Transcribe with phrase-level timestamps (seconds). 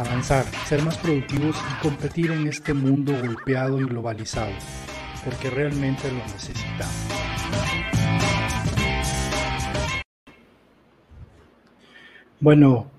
[0.00, 4.52] avanzar, ser más productivos y competir en este mundo golpeado y globalizado,
[5.24, 6.94] porque realmente lo necesitamos.
[12.40, 12.90] Bueno,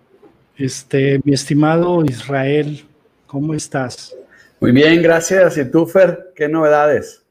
[0.56, 2.86] este, mi estimado Israel,
[3.26, 4.16] ¿cómo estás?
[4.60, 5.58] Muy bien, gracias.
[5.58, 6.32] ¿Y tú, Fer?
[6.36, 7.24] ¿Qué novedades?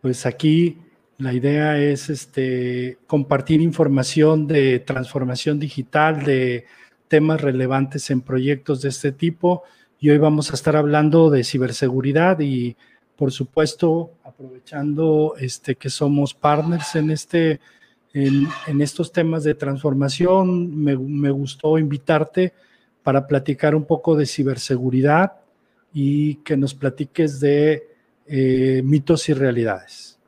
[0.00, 0.78] Pues aquí
[1.18, 6.66] la idea es este, compartir información de transformación digital, de
[7.12, 9.64] temas relevantes en proyectos de este tipo.
[10.00, 12.74] Y hoy vamos a estar hablando de ciberseguridad y,
[13.16, 17.60] por supuesto, aprovechando este, que somos partners en, este,
[18.14, 22.54] en, estos temas de transformación, me, me gustó invitarte
[23.02, 25.34] para platicar un poco de ciberseguridad
[25.92, 27.90] y que nos platiques de
[28.26, 30.18] eh, mitos y realidades.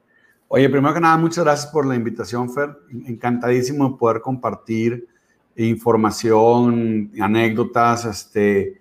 [0.49, 2.77] Oye, primero que nada, muchas gracias por la invitación, Fer.
[3.07, 5.14] Encantadísimo de poder compartir
[5.57, 8.81] información, anécdotas, este,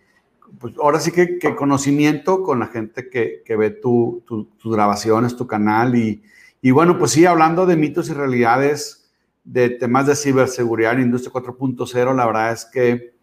[0.59, 4.23] pues ahora sí que, conocimiento con la gente que, ve tus
[4.63, 5.95] grabaciones, tu canal.
[5.95, 6.23] Y,
[6.61, 9.11] y, bueno, pues sí, hablando de mitos y realidades,
[9.43, 13.13] de temas de ciberseguridad en Industria 4.0, la verdad es que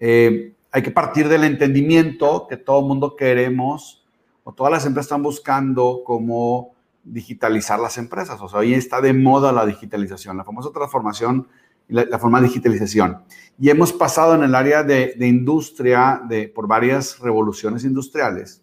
[0.00, 4.04] eh, hay que partir del entendimiento que todo el mundo queremos
[4.42, 8.40] o todas las empresas están buscando cómo digitalizar las empresas.
[8.40, 11.48] O sea, hoy está de moda la digitalización, la famosa transformación,
[11.88, 13.22] la, forma de digitalización.
[13.58, 18.62] Y hemos pasado en el área de, industria de, por varias revoluciones industriales.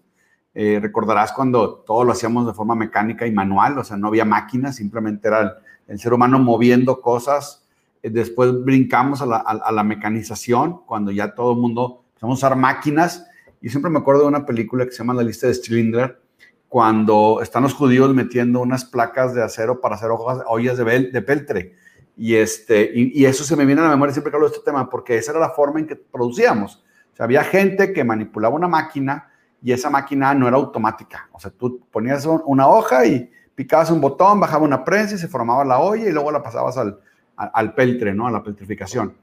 [0.53, 4.25] Eh, recordarás cuando todo lo hacíamos de forma mecánica y manual, o sea, no había
[4.25, 7.65] máquinas, simplemente era el, ser humano moviendo cosas.
[8.03, 12.47] Eh, después brincamos a la, a la mecanización, cuando ya todo el mundo Vamos a
[12.47, 13.27] usar máquinas.
[13.61, 16.21] Y siempre me acuerdo de una película que se llama La lista de Schindler,
[16.69, 20.09] cuando están los judíos metiendo unas placas de acero para hacer
[20.47, 21.75] ollas de, de peltre.
[22.17, 24.65] Y, este, y, eso se me viene a la memoria siempre que hablo de este
[24.65, 26.83] tema, porque esa era la forma en que producíamos.
[27.17, 29.29] O había gente que manipulaba una máquina
[29.61, 31.29] y esa máquina no era automática.
[31.31, 35.27] O sea, tú ponías una hoja y picabas un botón, bajaba una prensa y se
[35.27, 36.99] formaba la olla y luego la pasabas al,
[37.35, 38.27] al peltre, ¿no?
[38.27, 39.15] A la petrificación.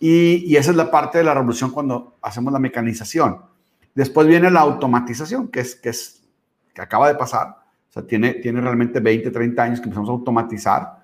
[0.00, 3.40] Y, esa es la parte de la revolución cuando hacemos la mecanización.
[3.94, 6.22] Después viene la automatización, que es que, es,
[6.74, 7.48] que acaba de pasar.
[7.88, 11.02] O sea, tiene, tiene realmente 20, 30 años que empezamos a automatizar.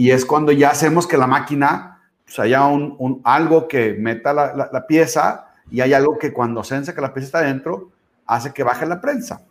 [0.00, 4.86] Y es cuando ya hacemos que la máquina pues, haya un, algo que meta la,
[4.88, 7.90] pieza y hay algo que cuando sense que la pieza está dentro,
[8.24, 9.42] hace que baje la prensa.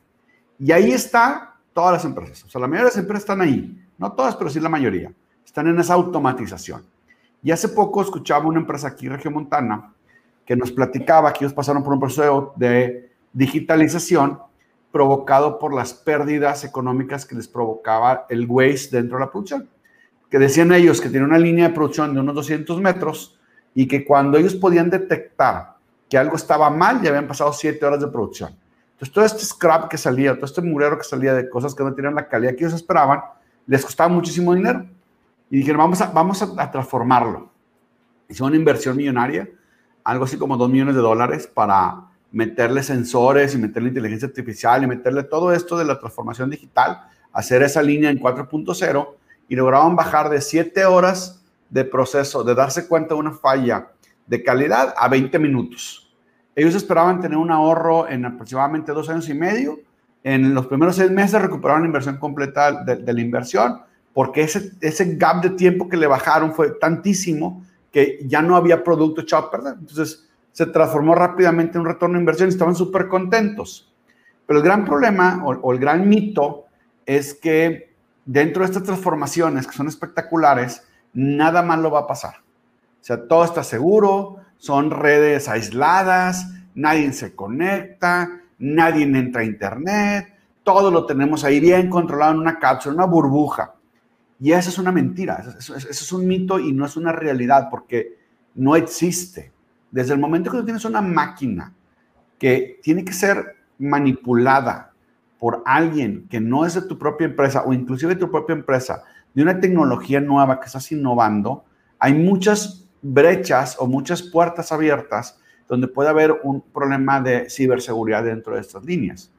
[0.57, 2.45] Y ahí está todas las empresas.
[2.45, 3.79] O sea, la mayoría de las empresas están ahí.
[3.99, 5.13] No todas, pero sí la mayoría.
[5.45, 6.83] Están en esa automatización.
[7.43, 9.93] Y hace poco escuchaba una empresa aquí, Montana
[10.47, 14.39] que nos platicaba que ellos pasaron por un proceso de digitalización
[14.91, 19.69] provocado por las pérdidas económicas que les provocaba el waste dentro de la producción.
[20.29, 23.39] Que decían ellos que tienen una línea de producción de unos 200 metros
[23.73, 25.75] y que cuando ellos podían detectar
[26.09, 28.55] que algo estaba mal, ya habían pasado 7 horas de producción.
[28.93, 31.93] Entonces, todo este scrap que salía, todo este murero que salía de cosas que no
[31.93, 33.21] tenían la calidad que ellos esperaban,
[33.65, 34.85] les costaba muchísimo dinero
[35.49, 37.49] y dijeron, vamos a, vamos a, transformarlo.
[38.27, 39.47] Hicieron una inversión millonaria,
[40.03, 44.87] algo así como 2 millones de dólares para meterle sensores y meterle inteligencia artificial y
[44.87, 47.01] meterle todo esto de la transformación digital,
[47.31, 49.15] hacer esa línea en 4.0
[49.49, 53.91] y lograban bajar de 7 horas de proceso, de darse cuenta de una falla
[54.25, 56.15] de calidad a 20 minutos.
[56.55, 59.79] Ellos esperaban tener un ahorro en aproximadamente dos años y medio.
[60.23, 63.81] En los primeros seis meses recuperaron la inversión completa de, la inversión
[64.13, 68.83] porque ese, ese gap de tiempo que le bajaron fue tantísimo que ya no había
[68.83, 69.75] producto echado a perder.
[69.79, 73.93] Entonces se transformó rápidamente en un retorno de inversión y estaban súper contentos.
[74.45, 76.65] Pero el gran problema o, el gran mito
[77.05, 77.88] es que
[78.29, 82.35] dentro de estas transformaciones que son espectaculares, nada malo va a pasar.
[83.01, 86.45] O sea, todo está seguro, son redes aisladas,
[86.75, 90.27] nadie se conecta, nadie entra a internet,
[90.63, 93.73] todo lo tenemos ahí bien controlado en una cápsula, una burbuja.
[94.39, 98.15] Y eso es una mentira, eso, es un mito y no es una realidad porque
[98.53, 99.51] no existe.
[99.89, 101.73] Desde el momento que tú tienes una máquina
[102.37, 104.88] que tiene que ser manipulada
[105.39, 109.03] por alguien que no es de tu propia empresa o inclusive de tu propia empresa,
[109.33, 111.63] de una tecnología nueva que estás innovando,
[111.97, 118.55] hay muchas brechas o muchas puertas abiertas donde puede haber un problema de ciberseguridad dentro
[118.55, 119.31] de estas líneas.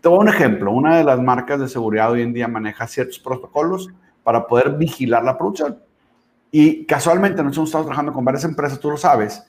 [0.00, 0.72] Te voy a un ejemplo.
[0.72, 3.88] Una de las marcas de seguridad hoy en día maneja ciertos protocolos
[4.22, 5.78] para poder vigilar la producción.
[6.50, 9.42] Y casualmente nosotros estamos trabajando con varias empresas, tú lo sabes,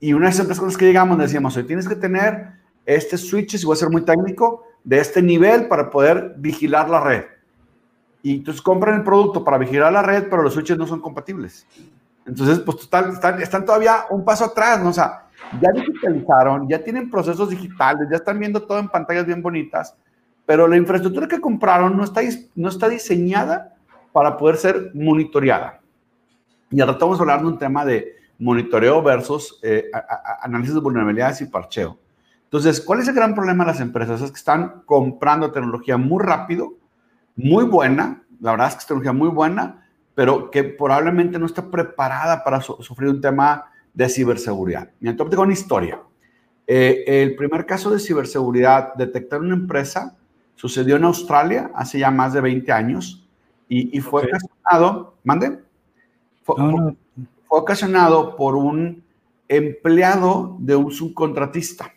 [0.00, 2.52] y una de esas empresas con las que llegamos decíamos, hoy tienes que tener
[2.84, 7.00] este switch, si voy a ser muy técnico, de este nivel para poder vigilar la
[7.00, 7.24] red.
[8.22, 11.66] Y entonces compran el producto para vigilar la red, pero los switches no son compatibles.
[12.26, 14.90] Entonces, pues total, están, están todavía un paso atrás, ¿no?
[14.90, 15.26] O sea,
[15.60, 19.94] ya digitalizaron, ya tienen procesos digitales, ya están viendo todo en pantallas bien bonitas,
[20.46, 22.22] pero la infraestructura que compraron no está,
[22.54, 23.76] no está diseñada
[24.12, 25.80] para poder ser monitoreada.
[26.70, 29.90] Y ahora estamos hablando de un tema de monitoreo versus eh,
[30.40, 31.98] análisis de vulnerabilidades y parcheo.
[32.54, 34.22] Entonces, ¿cuál es el gran problema de las empresas?
[34.22, 36.74] Es que están comprando tecnología muy rápido,
[37.34, 41.68] muy buena, la verdad es que es tecnología muy buena, pero que probablemente no está
[41.68, 44.88] preparada para sufrir un tema de ciberseguridad.
[45.00, 46.00] Y entonces tengo una historia.
[46.68, 50.16] Eh, el primer caso de ciberseguridad detectar una empresa
[50.54, 53.28] sucedió en Australia hace ya más de 20 años
[53.68, 55.58] y, fue ocasionado, mande,
[56.44, 56.54] fue,
[57.48, 59.02] ocasionado por un
[59.48, 61.90] empleado de un subcontratista.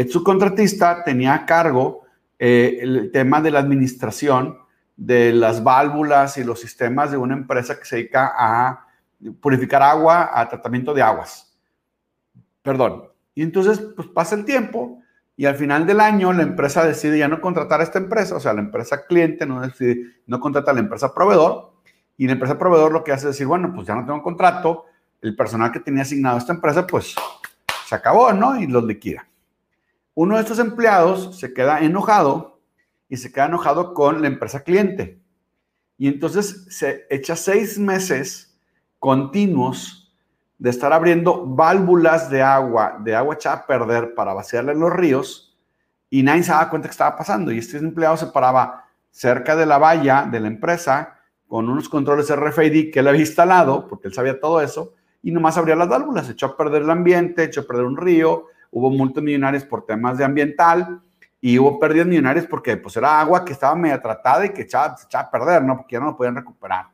[0.00, 2.06] El subcontratista tenía a cargo
[2.38, 4.56] eh, el tema de la administración
[4.96, 8.86] de las válvulas y los sistemas de una empresa que se dedica a
[9.42, 11.54] purificar agua, a tratamiento de aguas.
[12.62, 13.10] Perdón.
[13.34, 15.02] Y entonces, pues pasa el tiempo
[15.36, 18.40] y al final del año la empresa decide ya no contratar a esta empresa, o
[18.40, 21.74] sea, la empresa cliente no decide, no contrata a la empresa proveedor
[22.16, 24.86] y la empresa proveedor lo que hace es decir, bueno, pues ya no tengo contrato,
[25.20, 27.14] el personal que tenía asignado a esta empresa, pues
[27.86, 28.58] se acabó, ¿no?
[28.58, 29.26] Y los liquida.
[30.14, 32.60] Uno de estos empleados se queda enojado
[33.08, 35.20] y se queda enojado con la empresa cliente.
[35.96, 38.58] Y entonces se echa seis meses
[38.98, 40.12] continuos
[40.58, 44.92] de estar abriendo válvulas de agua, de agua echada a perder para vaciarle en los
[44.92, 45.58] ríos,
[46.10, 47.50] y nadie se daba cuenta que estaba pasando.
[47.52, 51.18] Y este empleado se paraba cerca de la valla de la empresa
[51.48, 55.56] con unos controles RFID que él había instalado, porque él sabía todo eso, y nomás
[55.56, 59.22] abría las válvulas, echó a perder el ambiente, echó a perder un río, hubo multas
[59.22, 61.02] millonarias por temas de ambiental,
[61.40, 64.96] y hubo pérdidas millonarias porque pues era agua que estaba media tratada y que echaba,
[64.96, 65.76] se echaba a perder, ¿no?
[65.78, 66.88] Porque ya no lo podían recuperar.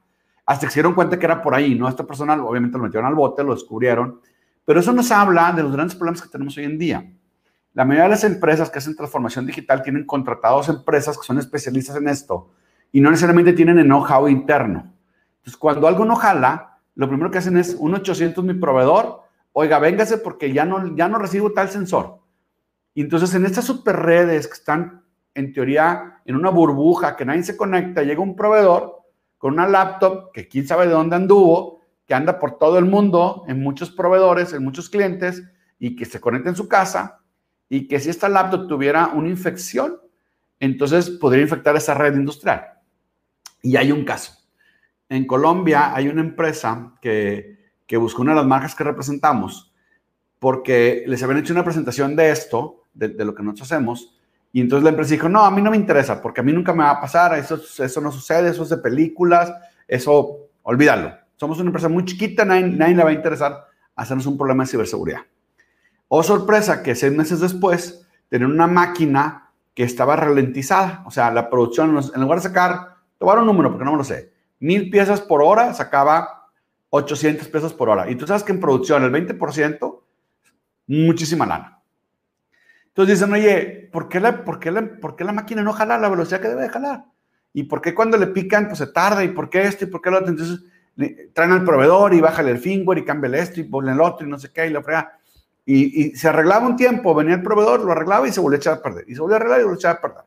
[0.45, 1.89] Hasta que se dieron cuenta que era por ahí, ¿no?
[1.89, 4.21] Esta persona obviamente lo metieron al bote, lo descubrieron,
[4.65, 7.13] pero eso nos habla de los grandes problemas que tenemos hoy en día.
[7.75, 11.97] La mayoría de las empresas que hacen transformación digital tienen contratados empresas que son especialistas
[11.97, 12.53] en esto
[12.93, 14.95] y no necesariamente tienen know-how interno.
[15.39, 19.25] Entonces, cuando algo no jala, lo primero que hacen es un 800 mi proveedor,
[19.59, 22.27] oiga, véngase porque ya no, ya no recibo tal sensor
[22.97, 25.03] y entonces en estas super redes que están
[25.35, 29.03] en teoría en una burbuja, que nadie se conecta, llega un proveedor
[29.37, 33.45] con una laptop que quién sabe de dónde anduvo, que anda por todo el mundo,
[33.49, 35.43] en muchos proveedores, en muchos clientes,
[35.79, 37.21] y que se conecta en su casa,
[37.69, 40.01] y que si esta laptop tuviera una infección,
[40.59, 42.65] entonces podría infectar esa red industrial.
[43.61, 44.33] Y hay un caso.
[45.11, 47.56] En Colombia hay una empresa que,
[47.87, 49.73] que buscó una de las marcas que representamos,
[50.39, 54.15] porque les habían hecho una presentación de esto, de, lo que nosotros hacemos.
[54.53, 56.73] Y entonces la empresa dijo, no, a mí no me interesa, porque a mí nunca
[56.73, 59.53] me va a pasar, eso, eso no sucede, eso es de películas,
[59.87, 61.15] eso, olvídalo.
[61.37, 64.71] Somos una empresa muy chiquita, nadie, nadie le va a interesar hacernos un problema de
[64.71, 65.21] ciberseguridad.
[66.09, 71.31] O oh, sorpresa, que seis meses después, tenían una máquina que estaba ralentizada, o sea,
[71.31, 74.89] la producción, en lugar de sacar, te un número porque no me lo sé, mil
[74.91, 76.36] piezas por hora, sacaba
[76.97, 78.11] 800 piezas por hora.
[78.11, 80.01] Y tú sabes que en producción el 20%,
[80.89, 81.81] muchísima lana.
[82.89, 85.99] Entonces dicen, oye, ¿por qué la, por qué la, por qué la máquina no jala
[85.99, 87.05] la velocidad que debe de jalar?
[87.53, 89.23] ¿Y por qué cuando le pican, pues se tarda?
[89.23, 89.85] ¿Y por qué esto?
[89.85, 90.31] ¿Y por qué lo otro?
[90.31, 90.61] Entonces
[91.35, 94.27] traen al proveedor y bájale el firmware y cambia el esto y pone el otro
[94.27, 95.19] y no sé qué y lo frega.
[95.65, 98.61] Y, y, se arreglaba un tiempo, venía el proveedor, lo arreglaba y se volvía a
[98.61, 99.05] echar a perder.
[99.09, 100.25] Y se volvía a arreglar y lo echaba a perder.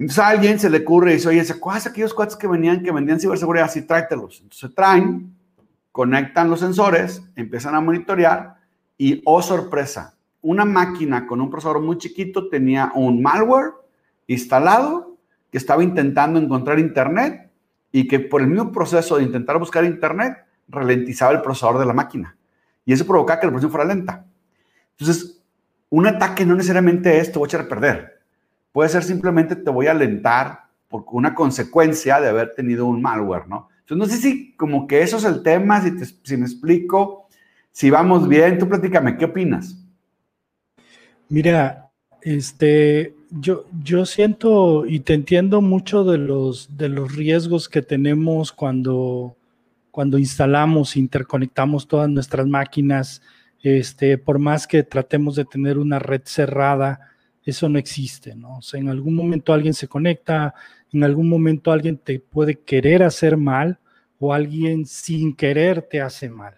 [0.00, 2.90] Entonces a alguien se le ocurre y dice, oye, ¿cuáles aquellos cuates que venían, que
[2.90, 3.66] vendían ciberseguridad?
[3.66, 4.40] Así tráetelos.
[4.40, 5.36] Entonces traen,
[5.92, 8.56] conectan los sensores, empiezan a monitorear
[8.96, 13.72] y, oh sorpresa, una máquina con un procesador muy chiquito tenía un malware
[14.26, 15.18] instalado
[15.52, 17.50] que estaba intentando encontrar internet
[17.92, 21.92] y que por el mismo proceso de intentar buscar internet ralentizaba el procesador de la
[21.92, 22.38] máquina.
[22.86, 24.24] Y eso provocaba que la producción fuera lenta.
[24.92, 25.42] Entonces,
[25.90, 28.19] un ataque no necesariamente es te voy a echar a perder.
[28.72, 33.46] Puede ser simplemente te voy a alentar por una consecuencia de haber tenido un malware,
[33.48, 33.68] ¿no?
[33.80, 37.28] Entonces, no sé si como que eso es el tema, si, si me explico,
[37.72, 39.76] si vamos bien, tú platícame, ¿qué opinas?
[41.28, 41.90] Mira,
[42.22, 48.52] este, yo, yo siento y te entiendo mucho de los, de los riesgos que tenemos
[48.52, 49.36] cuando,
[49.90, 53.22] cuando instalamos, interconectamos todas nuestras máquinas.
[53.62, 57.10] Este, por más que tratemos de tener una red cerrada,
[57.44, 58.58] eso no existe, ¿no?
[58.58, 60.54] O sea, en algún momento alguien se conecta,
[60.92, 63.78] en algún momento alguien te puede querer hacer mal
[64.18, 66.54] o alguien sin querer te hace mal,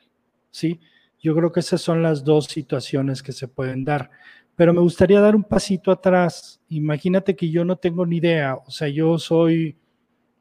[0.51, 0.81] ¿sí?
[1.21, 4.11] Yo creo que esas son las dos situaciones que se pueden dar
[4.55, 6.61] pero me gustaría dar un pasito atrás.
[6.69, 9.77] Imagínate que yo no tengo ni idea, o sea, yo soy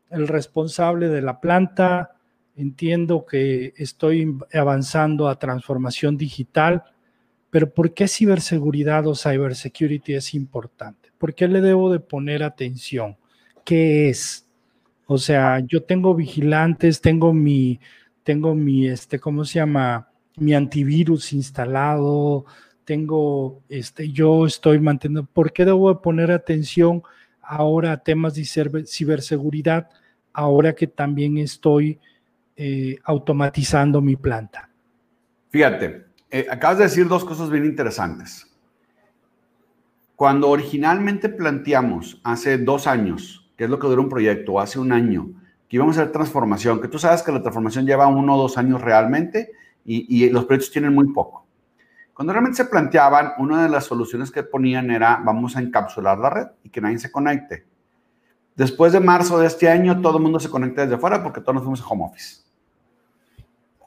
[0.09, 2.11] el responsable de la planta,
[2.55, 6.83] entiendo que estoy avanzando a transformación digital,
[7.51, 11.09] Pero ¿por qué ciberseguridad o cybersecurity es importante?
[11.17, 13.17] ¿Por qué le debo de poner atención?
[13.63, 14.47] ¿Qué es?
[15.05, 17.79] O sea, yo tengo vigilantes, tengo mi,
[18.23, 20.07] tengo mi, este, ¿cómo se llama?
[20.37, 22.45] Mi antivirus instalado,
[22.85, 27.03] tengo, este, yo estoy manteniendo, ¿por qué debo de poner atención
[27.41, 28.45] ahora a temas de
[28.85, 29.89] ciberseguridad,
[30.31, 31.99] ahora que también estoy
[32.55, 34.69] eh, automatizando mi planta?
[35.49, 38.47] Fíjate, eh, acabas de decir dos cosas bien interesantes.
[40.15, 44.93] Cuando originalmente planteamos hace dos años, que es lo que dura un proyecto, hace un
[44.93, 45.29] año,
[45.67, 48.57] que íbamos a hacer transformación, que tú sabes que la transformación lleva uno o dos
[48.57, 49.51] años realmente
[49.83, 51.45] y, los proyectos tienen muy poco.
[52.13, 56.29] Cuando realmente se planteaban, una de las soluciones que ponían era vamos a encapsular la
[56.29, 57.65] red y que nadie se conecte.
[58.55, 61.55] Después de marzo de este año, todo el mundo se conecta desde fuera porque todos
[61.55, 62.50] nos fuimos a home office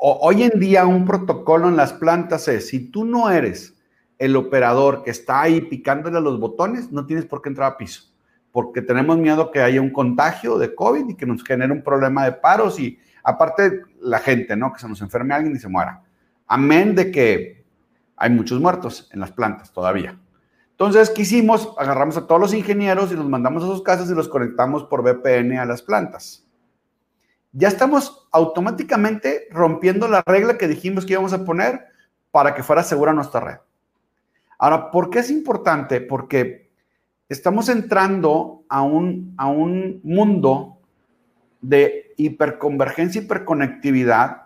[0.06, 3.74] hoy en día un protocolo en las plantas es, si tú no eres
[4.18, 8.12] el operador que está ahí picándole los botones, no tienes por qué entrar a piso,
[8.52, 12.24] porque tenemos miedo que haya un contagio de COVID y que nos genere un problema
[12.24, 14.74] de paros y aparte la gente, ¿no?
[14.74, 16.02] Que se nos enferme alguien y se muera.
[16.46, 17.64] Amén de que
[18.16, 20.20] hay muchos muertos en las plantas todavía.
[20.72, 21.72] Entonces, ¿qué hicimos?
[21.78, 25.02] Agarramos a todos los ingenieros y los mandamos a sus casas y los conectamos por
[25.02, 26.43] VPN a las plantas
[27.54, 31.86] ya estamos automáticamente rompiendo la regla que dijimos que íbamos a poner
[32.32, 33.58] para que fuera segura nuestra red.
[34.58, 36.00] Ahora, ¿por qué es importante?
[36.00, 36.68] Porque
[37.28, 40.78] estamos entrando a un, a un mundo
[41.60, 44.42] de hiperconvergencia, hiperconectividad,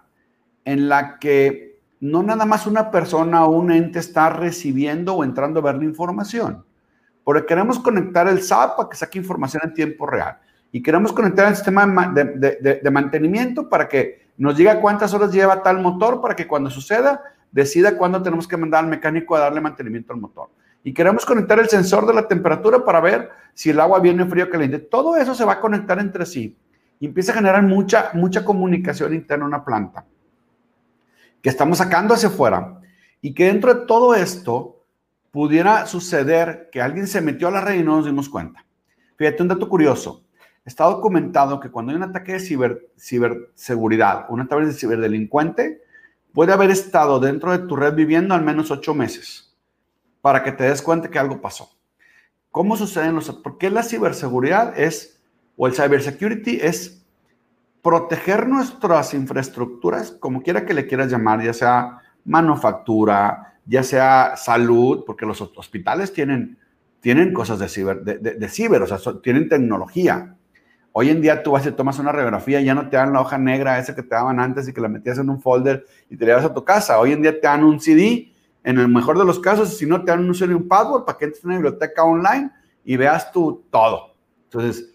[0.66, 5.60] en la que no nada más una persona o un ente está recibiendo o entrando
[5.60, 6.62] a ver la información,
[7.24, 10.38] porque queremos conectar el SAP para que saque información en tiempo real
[10.70, 15.80] y queremos conectar el sistema de, mantenimiento para que nos diga cuántas horas lleva tal
[15.80, 20.12] motor para que cuando suceda decida cuándo tenemos que mandar al mecánico a darle mantenimiento
[20.12, 20.50] al motor.
[20.84, 24.44] Y queremos conectar el sensor de la temperatura para ver si el agua viene frío
[24.44, 24.78] o caliente.
[24.78, 26.56] Todo eso se va a conectar entre sí
[27.00, 30.04] y empieza a generar mucha, mucha comunicación interna en una planta
[31.42, 32.80] que estamos sacando hacia afuera
[33.20, 34.84] y que dentro de todo esto
[35.30, 38.64] pudiera suceder que alguien se metió a la red y no nos dimos cuenta.
[39.16, 40.24] Fíjate un dato curioso.
[40.68, 45.82] Está documentado que cuando hay un ataque de ciber, ciberseguridad, un ataque de ciberdelincuente,
[46.34, 49.56] puede haber estado dentro de tu red viviendo al menos ocho meses
[50.20, 51.70] para que te des cuenta que algo pasó.
[52.50, 53.30] ¿Cómo suceden los...
[53.30, 55.18] ¿Por qué la ciberseguridad es,
[55.56, 57.02] o el cybersecurity es
[57.80, 65.02] proteger nuestras infraestructuras, como quiera que le quieras llamar, ya sea manufactura, ya sea salud,
[65.06, 66.58] porque los hospitales tienen,
[67.00, 70.34] tienen cosas de ciber, de, de ciber o sea, tienen tecnología.
[71.00, 73.38] Hoy en día tú vas y tomas una radiografía ya no te dan la hoja
[73.38, 76.24] negra esa que te daban antes y que la metías en un folder y te
[76.24, 76.98] llevas a tu casa.
[76.98, 78.32] Hoy en día te dan un CD,
[78.64, 81.04] en el mejor de los casos, si no te dan un usuario y un password
[81.04, 82.50] para que entres en una biblioteca online
[82.84, 84.16] y veas tú todo.
[84.46, 84.92] Entonces,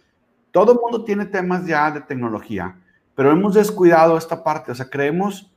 [0.52, 2.78] todo el mundo tiene temas ya de tecnología,
[3.16, 4.74] pero hemos descuidado esta parte.
[4.74, 5.56] O sea, creemos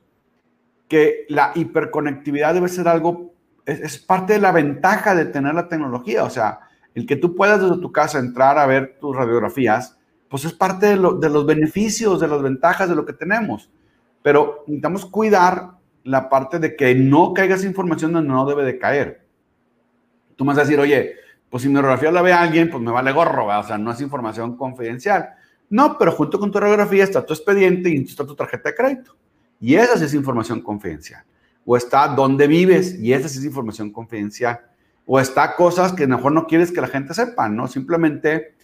[0.87, 3.33] que la hiperconectividad debe ser algo,
[3.65, 6.23] es parte de la ventaja de tener la tecnología.
[6.23, 6.61] O sea,
[6.95, 9.96] el que tú puedas desde tu casa entrar a ver tus radiografías
[10.29, 13.69] pues es parte de, los beneficios, de las ventajas de lo que tenemos.
[14.21, 15.71] Pero necesitamos cuidar
[16.03, 19.25] la parte de que no caigas información donde no debe de caer.
[20.35, 21.15] Tú me vas a decir, oye,
[21.49, 24.01] pues si mi radiografía la ve alguien, pues me vale gorro, o sea, no es
[24.01, 25.29] información confidencial.
[25.69, 29.15] No, pero junto con tu radiografía está tu expediente y está tu tarjeta de crédito.
[29.59, 31.23] Y esa sí es información confidencial.
[31.65, 34.59] O está dónde vives y esa sí es información confidencial.
[35.05, 37.67] O está cosas que mejor no quieres que la gente sepa, ¿no?
[37.67, 38.55] Simplemente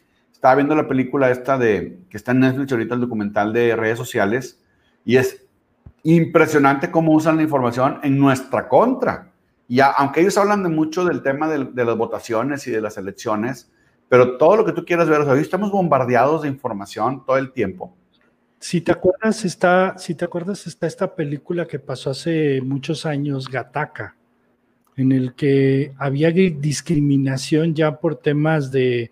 [0.43, 3.97] estaba viendo la película esta de, que está en Netflix ahorita, el documental de redes
[3.97, 4.61] sociales,
[5.05, 5.47] y es
[6.03, 9.31] impresionante cómo usan la información en nuestra contra.
[9.69, 13.71] Y aunque ellos hablan de mucho del tema de, las votaciones y de las elecciones,
[14.09, 17.95] pero todo lo que tú quieras ver, hoy estamos bombardeados de información todo el tiempo.
[18.59, 23.47] Si te acuerdas, está, si te acuerdas, está esta película que pasó hace muchos años,
[23.47, 24.17] Gataca,
[24.97, 29.09] en el que había discriminación ya por temas de,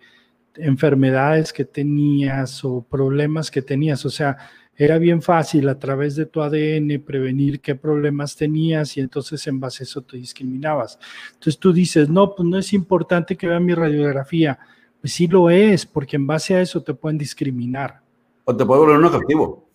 [0.55, 4.05] enfermedades que tenías o problemas que tenías.
[4.05, 4.37] O sea,
[4.75, 9.59] era bien fácil a través de tu ADN prevenir qué problemas tenías y entonces en
[9.59, 10.97] base a eso te discriminabas.
[11.33, 14.57] Entonces tú dices, no, pues no es importante que vean mi radiografía.
[14.99, 18.01] Pues sí lo es, porque en base a eso te pueden discriminar.
[18.45, 19.67] O te puede volver un objetivo.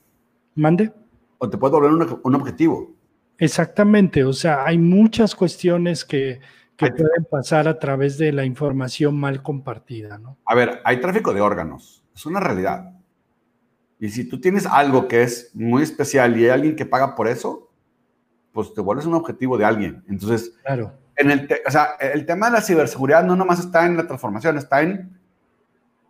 [0.54, 0.92] ¿Mande?
[1.38, 2.94] O te puede volver un, un objetivo.
[3.38, 6.40] Exactamente, o sea, hay muchas cuestiones que,
[6.76, 10.36] que pueden pasar a través de la información mal compartida, ¿no?
[10.44, 12.92] A ver, hay tráfico de órganos, es una realidad.
[13.98, 17.28] Y si tú tienes algo que es muy especial y hay alguien que paga por
[17.28, 17.70] eso,
[18.52, 20.04] pues te vuelves un objetivo de alguien.
[20.08, 20.92] Entonces, claro.
[21.16, 24.58] En el, o sea, el tema de la ciberseguridad no nomás está en la transformación,
[24.58, 25.18] está en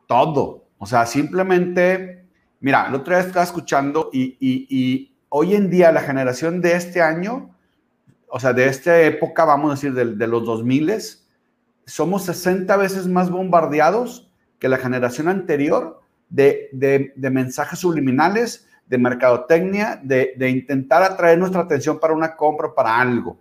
[0.07, 0.67] todo.
[0.79, 2.27] O sea, simplemente,
[2.61, 7.03] mira, el otro día estaba escuchando y, y, hoy en día la generación de este
[7.03, 7.56] año,
[8.29, 10.93] o sea, de esta época, vamos a decir, de, de los 2000,
[11.87, 18.99] somos 60 veces más bombardeados que la generación anterior de, de, de mensajes subliminales, de
[18.99, 23.39] mercadotecnia, de, de, intentar atraer nuestra atención para una compra, para algo.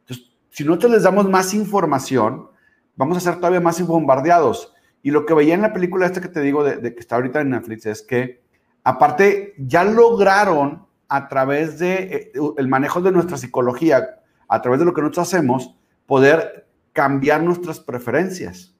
[0.00, 2.48] Entonces, si nosotros les damos más información,
[2.96, 4.74] vamos a ser todavía más bombardeados.
[5.02, 7.40] Y lo que veía en la película esta que te digo, de, que está ahorita
[7.40, 8.42] en Netflix, es que
[8.84, 10.79] aparte ya lograron
[11.10, 15.28] a través de eh, el manejo de nuestra psicología, a través de lo que nosotros
[15.28, 15.76] hacemos,
[16.06, 18.74] poder cambiar nuestras preferencias.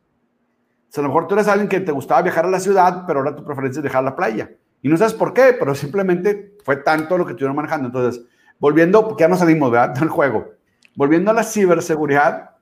[0.88, 3.04] O sea, a lo mejor tú eres alguien que te gustaba viajar a la ciudad,
[3.06, 4.50] pero ahora tu preferencia es viajar a la playa.
[4.80, 7.88] Y no sabes por qué, pero simplemente fue tanto lo que estuvieron manejando.
[7.88, 8.24] Entonces,
[8.58, 9.94] volviendo, porque ya no salimos, ¿verdad?
[10.00, 10.52] Del juego.
[10.94, 12.52] Volviendo a la ciberseguridad,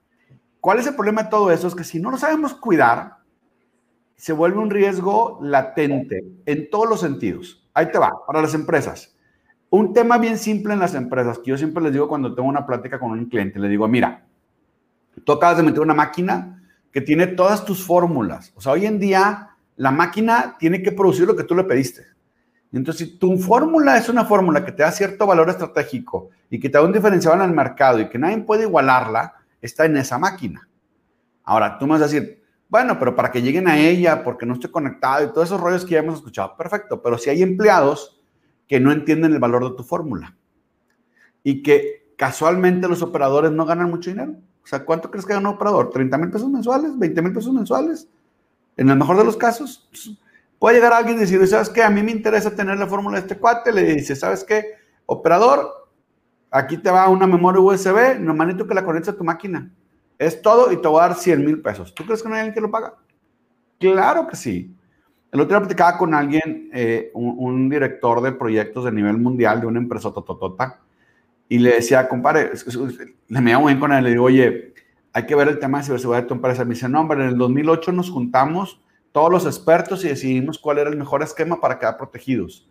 [0.59, 1.67] ¿cuál es el problema de todo eso?
[1.67, 3.17] Es que si no lo sabemos cuidar,
[4.15, 7.69] se vuelve un riesgo latente en todos los sentidos.
[7.73, 9.15] Ahí te va, para las empresas.
[9.71, 12.65] Un tema bien simple en las empresas, que yo siempre les digo cuando tengo una
[12.65, 14.25] plática con un cliente, le digo, mira,
[15.23, 18.51] tú acabas de meter una máquina que tiene todas tus fórmulas.
[18.55, 22.03] O sea, hoy en día la máquina tiene que producir lo que tú le pediste.
[22.71, 26.69] Entonces, si tu fórmula es una fórmula que te da cierto valor estratégico y que
[26.69, 30.17] te da un diferencial en el mercado y que nadie puede igualarla, está en esa
[30.17, 30.67] máquina.
[31.43, 34.53] Ahora, tú me vas a decir, bueno, pero para que lleguen a ella, porque no
[34.53, 37.01] estoy conectado y todos esos rollos que ya hemos escuchado, perfecto.
[37.01, 38.18] Pero si hay empleados
[38.69, 40.37] que no entienden el valor de tu fórmula
[41.43, 44.35] y que casualmente los operadores no ganan mucho dinero.
[44.63, 45.89] O sea, ¿cuánto crees que gana un operador?
[45.89, 46.91] ¿30 mil pesos mensuales?
[46.91, 48.07] ¿20 mil pesos mensuales?
[48.77, 49.89] En el mejor de los casos,
[50.59, 51.81] puede llegar alguien y decir, ¿sabes qué?
[51.81, 53.73] A mí me interesa tener la fórmula de este cuate.
[53.73, 54.75] Le dice, ¿sabes qué?
[55.07, 55.89] Operador,
[56.51, 59.73] aquí te va una memoria USB, no manito que la conectes a tu máquina.
[60.19, 61.95] Es todo y te voy a dar 100 mil pesos.
[61.95, 62.93] ¿Tú crees que no hay alguien que lo paga?
[63.79, 64.75] Claro que sí.
[65.31, 69.67] El otro día platicaba con alguien, eh, un, director de proyectos de nivel mundial de
[69.67, 70.79] una empresa tototota,
[71.47, 72.51] y le decía, compadre,
[73.27, 74.73] le me bien con él, le digo, oye,
[75.13, 76.63] hay que ver el tema de ciberseguridad de tu empresa.
[76.63, 80.77] Me dice, no, hombre, en el 2008 nos juntamos todos los expertos y decidimos cuál
[80.77, 82.69] era el mejor esquema para quedar protegidos.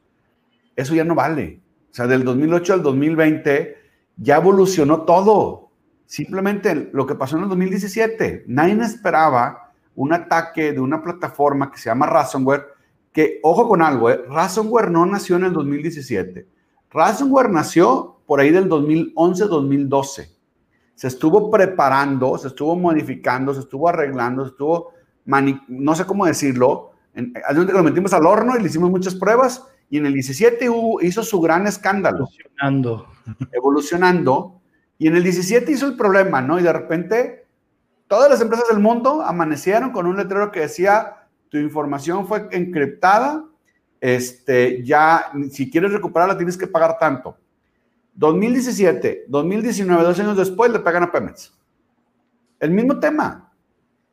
[0.77, 1.61] Eso ya no vale.
[1.91, 3.77] O sea, del 2008 al 2020
[4.17, 5.71] ya evolucionó todo.
[6.07, 9.68] Simplemente lo que pasó en el 2017, nadie esperaba
[9.99, 12.67] un ataque de una plataforma que se llama Ransomware,
[13.13, 14.23] que, ojo con algo, ¿eh?
[14.29, 16.47] Ransomware no nació en el 2017.
[16.91, 20.31] Ransomware nació por ahí del 2011-2012.
[20.95, 24.93] Se estuvo preparando, se estuvo modificando, se estuvo arreglando, se estuvo,
[25.25, 29.99] no sé cómo decirlo, en, lo metimos al horno y le hicimos muchas pruebas y
[29.99, 30.71] en el 17
[31.03, 32.29] hizo su gran escándalo.
[32.29, 33.07] Evolucionando.
[33.51, 34.61] Evolucionando
[34.97, 36.61] y en el 17 hizo el problema, ¿no?
[36.61, 37.48] Y de repente
[38.09, 43.45] todas las empresas del mundo amanecieron con un letrero que decía, tu información fue encriptada,
[44.01, 47.37] este, ya, si quieres recuperarla tienes que pagar tanto.
[48.15, 51.55] 2017, 2019, dos años después le pagan a Pemex.
[52.59, 53.53] El mismo tema.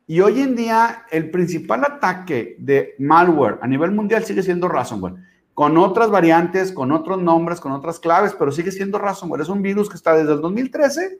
[0.06, 5.16] Y hoy en día el principal ataque de malware a nivel mundial sigue siendo ransomware
[5.56, 9.40] con otras variantes, con otros nombres, con otras claves, pero sigue siendo ransomware.
[9.40, 11.18] Es un virus que está desde el 2013,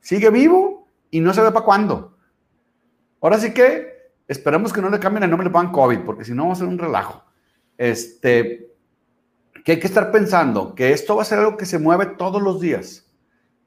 [0.00, 2.13] sigue vivo y no se ve para cuándo.
[3.24, 6.34] Ahora sí que esperemos que no le cambien el nombre, le pongan COVID, porque si
[6.34, 7.24] no va a ser un relajo.
[7.78, 8.70] Este,
[9.64, 12.42] que hay que estar pensando que esto va a ser algo que se mueve todos
[12.42, 13.10] los días.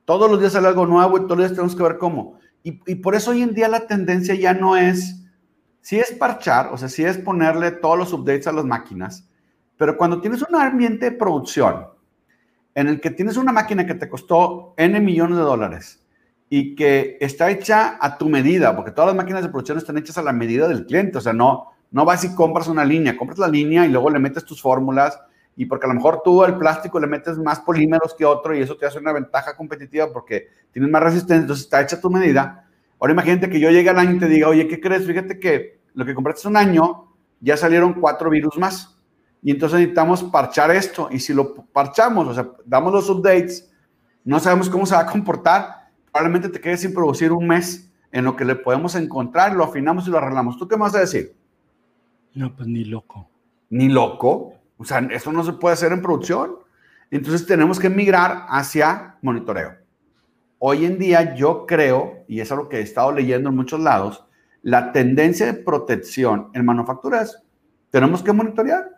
[0.06, 2.38] Todos los días sale algo nuevo y todos los días tenemos que ver cómo.
[2.62, 5.24] Y, y por eso hoy en día la tendencia ya no es,
[5.82, 9.28] si es parchar, o sea, si es ponerle todos los updates a las máquinas,
[9.76, 11.88] pero cuando tienes un ambiente de producción
[12.76, 16.07] en el que tienes una máquina que te costó N millones de dólares
[16.50, 20.18] y que está hecha a tu medida, porque todas las máquinas de producción están hechas
[20.18, 23.40] a la medida del cliente, o sea, no, no vas y compras una línea, compras
[23.40, 25.20] la línea y luego le metes tus fórmulas
[25.56, 28.62] y porque a lo mejor tú al plástico le metes más polímeros que otro y
[28.62, 32.10] eso te hace una ventaja competitiva porque tienes más resistencia, entonces está hecha a tu
[32.10, 32.68] medida.
[33.00, 35.06] Ahora imagínate que yo llegue al año y te diga, oye, ¿qué crees?
[35.06, 38.98] Fíjate que lo que compraste hace un año, ya salieron cuatro virus más
[39.42, 41.10] y entonces necesitamos parchar esto.
[41.12, 43.72] Y si lo parchamos, o sea, damos los updates,
[44.24, 45.87] no sabemos cómo se va a comportar,
[46.18, 50.08] probablemente te quedes sin producir un mes en lo que le podemos encontrar, lo afinamos
[50.08, 50.58] y lo arreglamos.
[50.58, 51.36] ¿Tú qué me vas a decir?
[52.34, 53.30] No, pues ni loco.
[53.70, 54.54] Ni loco.
[54.78, 56.56] O sea, eso no se puede hacer en producción.
[57.12, 59.76] Entonces tenemos que migrar hacia monitoreo.
[60.58, 64.26] Hoy en día yo creo, y es algo que he estado leyendo en muchos lados,
[64.64, 67.44] la tendencia de protección en manufacturas,
[67.92, 68.90] tenemos que monitorear.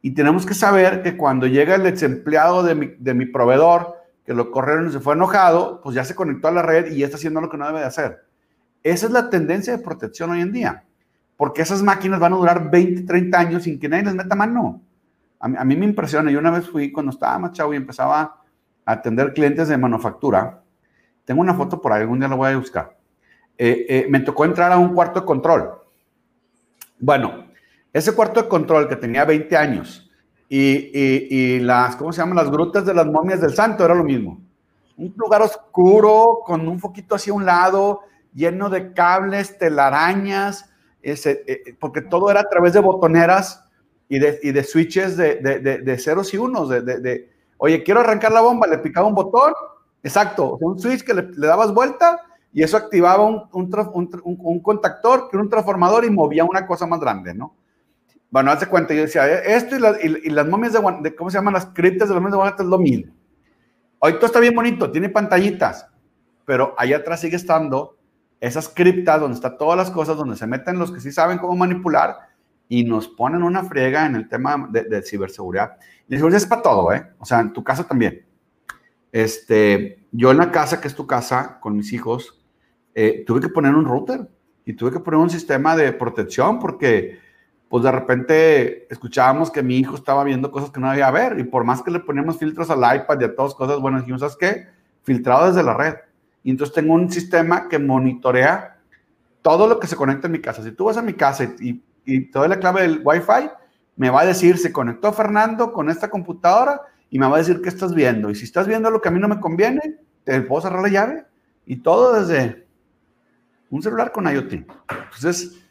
[0.00, 3.93] Y tenemos que saber que cuando llega el desempleado de mi, de mi proveedor
[4.24, 6.98] que lo corrieron y se fue enojado, pues ya se conectó a la red y
[6.98, 8.24] ya está haciendo lo que no debe de hacer.
[8.82, 10.84] Esa es la tendencia de protección hoy en día,
[11.36, 14.82] porque esas máquinas van a durar 20, 30 años sin que nadie les meta mano.
[15.40, 17.76] A mí, a mí me impresiona, yo una vez fui cuando estaba más chavo y
[17.76, 18.20] empezaba
[18.84, 20.62] a atender clientes de manufactura,
[21.24, 22.96] tengo una foto por ahí, algún día la voy a buscar.
[23.56, 25.70] Eh, eh, me tocó entrar a un cuarto de control.
[26.98, 27.46] Bueno,
[27.92, 30.10] ese cuarto de control que tenía 20 años
[30.48, 32.36] y, y, las, ¿cómo se llaman?
[32.36, 34.40] Las grutas de las momias del santo era lo mismo.
[34.96, 38.00] Un lugar oscuro, con un foquito hacia un lado,
[38.32, 40.70] lleno de cables, telarañas,
[41.02, 43.64] ese, eh, porque todo era a través de botoneras
[44.08, 46.68] y de, y de switches de, de, de, ceros y unos.
[46.68, 49.52] De, oye, quiero arrancar la bomba, le picaba un botón,
[50.02, 52.20] exacto, un switch que le, le dabas vuelta
[52.52, 53.70] y eso activaba un, un,
[54.24, 57.54] un, contactor, que era un transformador y movía una cosa más grande, ¿no?
[58.34, 61.54] Bueno, hace cuenta, yo decía, eh, esto y, las momias de, ¿cómo se llaman?
[61.54, 63.12] Las criptas de las momias de Guanajuato es lo mismo.
[64.00, 65.86] Hoy todo está bien bonito, tiene pantallitas,
[66.44, 67.96] pero allá atrás sigue estando
[68.40, 71.54] esas criptas donde están todas las cosas, donde se meten los que sí saben cómo
[71.54, 72.16] manipular
[72.68, 75.76] y nos ponen una friega en el tema de, de ciberseguridad.
[76.08, 77.06] Y la seguridad es para todo, ¿eh?
[77.20, 78.26] O sea, en tu casa también.
[79.12, 82.44] Este, yo en la casa, que es tu casa, con mis hijos,
[82.96, 84.28] eh, tuve que poner un router
[84.64, 87.22] y tuve que poner un sistema de protección porque
[87.74, 91.42] pues de repente escuchábamos que mi hijo estaba viendo cosas que no debía ver y
[91.42, 94.36] por más que le poníamos filtros al iPad y a todas cosas, bueno, dijimos, ¿sabes
[94.36, 94.68] qué?
[95.02, 95.94] Filtrado desde la red.
[96.44, 98.78] Y entonces tengo un sistema que monitorea
[99.42, 100.62] todo lo que se conecta en mi casa.
[100.62, 103.50] Si tú vas a mi casa y, y te doy la clave del Wi-Fi,
[103.96, 107.60] me va a decir, se conectó Fernando con esta computadora y me va a decir
[107.60, 108.30] qué estás viendo.
[108.30, 110.90] Y si estás viendo lo que a mí no me conviene, te puedo cerrar la
[110.90, 111.24] llave
[111.66, 112.68] y todo desde
[113.68, 114.52] un celular con IoT.
[114.52, 115.63] Entonces,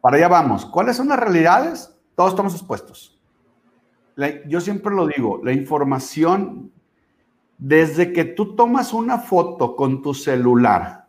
[0.00, 0.66] para allá vamos.
[0.66, 1.94] ¿Cuáles son las realidades?
[2.14, 3.18] Todos estamos expuestos.
[4.46, 6.72] yo siempre lo digo, la información,
[7.56, 11.06] desde que tú tomas una foto con tu celular,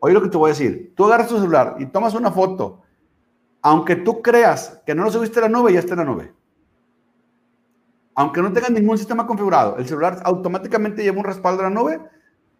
[0.00, 2.82] oye lo que te voy a decir, tú agarras tu celular y tomas una foto,
[3.62, 6.32] aunque tú creas que no lo subiste la nube, ya está en la nube.
[8.14, 12.00] Aunque no tengas ningún sistema configurado, el celular automáticamente lleva un respaldo a la nube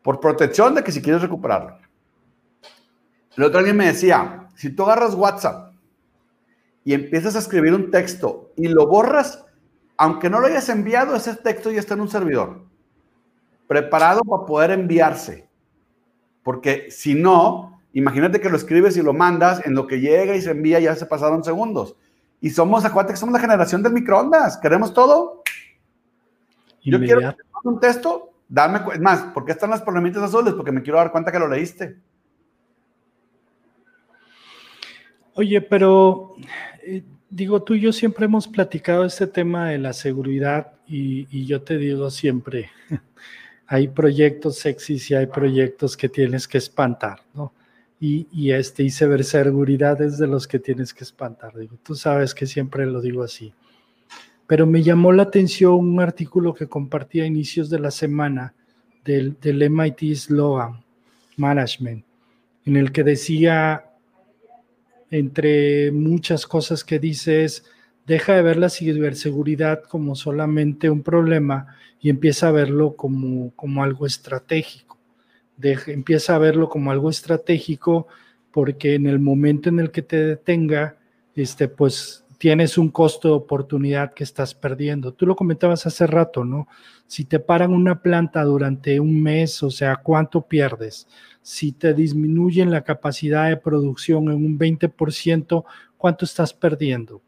[0.02, 1.76] por protección de que si quieres recuperarlo.
[3.37, 5.73] El otro día me decía, si tú agarras WhatsApp
[6.83, 9.44] y empiezas a escribir un texto y lo borras,
[9.97, 12.64] aunque no lo hayas enviado, ese texto ya está en un servidor,
[13.68, 15.49] preparado para poder enviarse.
[16.42, 20.42] Porque si no, imagínate que lo escribes y lo mandas, en lo que llega y
[20.42, 21.94] se envía ya se pasaron segundos.
[22.40, 25.44] Y somos, acuérdate que somos la generación del microondas, queremos todo.
[26.83, 30.55] Yo quiero un texto, dame, es más, ¿por qué están las problemitas azules?
[30.55, 32.08] Porque me quiero dar cuenta que lo leíste.
[35.38, 36.35] Oye, pero
[36.83, 41.62] eh, digo, tú y yo siempre hemos platicado este tema de la seguridad y, yo
[41.62, 42.70] te digo siempre,
[43.68, 47.53] hay proyectos sexys y hay proyectos que tienes que espantar, ¿no?
[48.01, 51.57] Y, y este, y seguridad es de los que tienes que espantar.
[51.57, 53.55] Digo, tú sabes que siempre lo digo así.
[54.48, 58.55] Pero me llamó la atención un artículo que compartí a inicios de la semana
[59.05, 60.83] del, del MIT Sloan
[61.37, 62.05] Management,
[62.64, 63.88] en el que decía
[65.11, 67.64] entre muchas cosas que dices,
[68.07, 73.83] deja de ver la ciberseguridad como solamente un problema y empieza a verlo como, como
[73.83, 74.99] algo estratégico.
[75.61, 78.07] empieza a verlo como algo estratégico
[78.51, 80.97] porque en el momento en el que te detenga,
[81.35, 85.12] este, pues tienes un costo de oportunidad que estás perdiendo.
[85.12, 86.68] Tú lo comentabas hace rato, ¿no?
[87.07, 91.09] Si te paran una planta durante un mes, o sea, ¿cuánto pierdes?
[91.48, 95.64] Si te disminuyen la capacidad de producción en un 20%,
[95.96, 97.22] ¿cuánto estás perdiendo?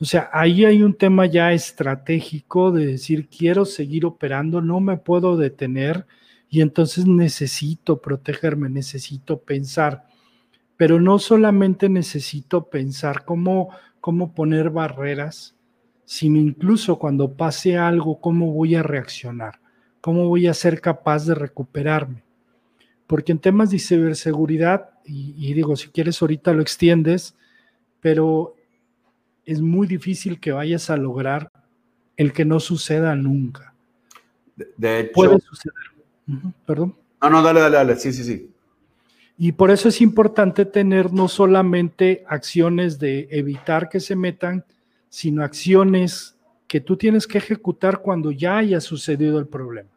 [0.00, 4.96] O sea, ahí hay un tema ya estratégico de decir, quiero seguir operando, no me
[4.98, 6.06] puedo detener
[6.48, 10.06] y entonces necesito protegerme, necesito pensar.
[10.76, 15.56] Pero no solamente necesito pensar cómo, cómo poner barreras,
[16.04, 19.58] sino incluso cuando pase algo, cómo voy a reaccionar,
[20.00, 22.25] cómo voy a ser capaz de recuperarme
[23.06, 27.36] porque en temas de ciberseguridad, y, digo, si quieres ahorita lo extiendes,
[28.00, 28.56] pero
[29.44, 31.50] es muy difícil que vayas a lograr
[32.16, 33.74] el que no suceda nunca.
[34.76, 35.74] De, hecho, puede suceder.
[36.64, 36.96] Perdón.
[37.22, 38.50] No, no, dale, dale, dale, sí, sí, sí.
[39.38, 44.64] Y por eso es importante tener no solamente acciones de evitar que se metan,
[45.08, 49.90] sino acciones que tú tienes que ejecutar cuando ya haya sucedido el problema.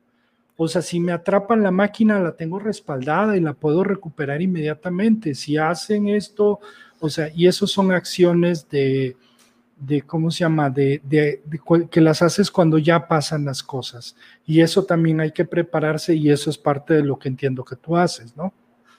[0.62, 5.34] O sea, si me atrapan la máquina, la tengo respaldada y la puedo recuperar inmediatamente.
[5.34, 6.60] Si hacen esto,
[7.00, 9.15] o sea, y eso son acciones de,
[9.78, 10.69] de ¿cómo se llama?
[10.69, 11.41] De, de,
[11.89, 14.17] que las haces cuando ya pasan las cosas.
[14.45, 17.78] Y eso también hay que prepararse y eso es parte de lo que entiendo que
[17.78, 18.54] tú haces, ¿no?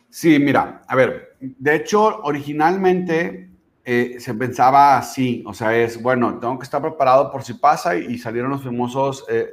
[0.08, 3.49] Sí, mira, a ver, de hecho, originalmente
[3.84, 7.96] eh, se pensaba así, o sea, es, bueno, tengo que estar preparado por si pasa
[7.96, 9.48] y, salieron los famosos eh,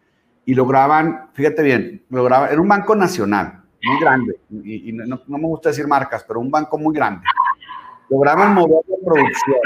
[0.45, 5.69] Y lograban, fíjate bien, lograban, era un banco nacional, muy grande, y, no, me gusta
[5.69, 7.23] decir marcas, pero un banco muy grande.
[8.09, 9.57] Lograban mover la producción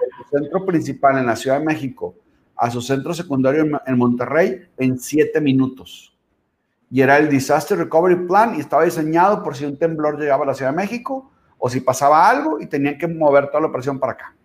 [0.00, 2.14] de su centro principal en la Ciudad de México
[2.56, 6.16] a su centro secundario en Monterrey en siete minutos.
[6.90, 10.46] Y era el Disaster Recovery Plan y estaba diseñado por si un temblor llegaba a
[10.48, 13.98] la Ciudad de México o si pasaba algo y tenían que mover toda la operación
[13.98, 14.36] para acá.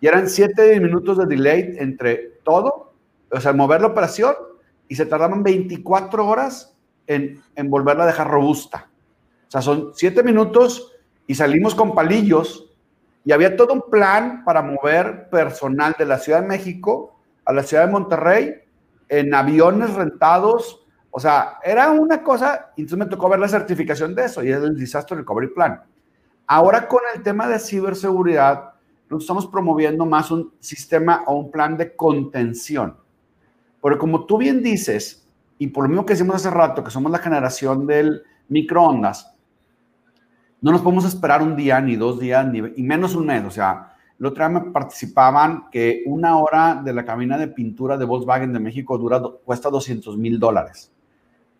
[0.00, 2.94] Y eran 7 minutos de delay entre todo,
[3.30, 4.34] o sea, mover la operación
[4.88, 6.73] y se tardaban 24 horas
[7.06, 8.90] en, volverla a dejar robusta.
[9.48, 10.92] O sea, son 7 minutos
[11.26, 12.70] y salimos con palillos
[13.24, 17.62] y había todo un plan para mover personal de la Ciudad de México a la
[17.62, 18.54] Ciudad de Monterrey
[19.08, 20.84] en aviones rentados.
[21.10, 24.50] O sea, era una cosa, y entonces me tocó ver la certificación de eso y
[24.50, 25.82] es el Disaster Recovery Plan.
[26.46, 31.76] Ahora con el tema de ciberseguridad, nosotros estamos promoviendo más un sistema o un plan
[31.76, 32.96] de contención.
[33.80, 35.23] Porque como tú bien dices,
[35.58, 39.34] y por lo mismo que decimos hace rato, que somos la generación del microondas,
[40.60, 43.44] no nos podemos esperar un día, ni dos días, ni y menos un mes.
[43.44, 47.98] O sea, el otro día me participaban que una hora de la cabina de pintura
[47.98, 50.90] de Volkswagen de México dura, cuesta 200 mil dólares.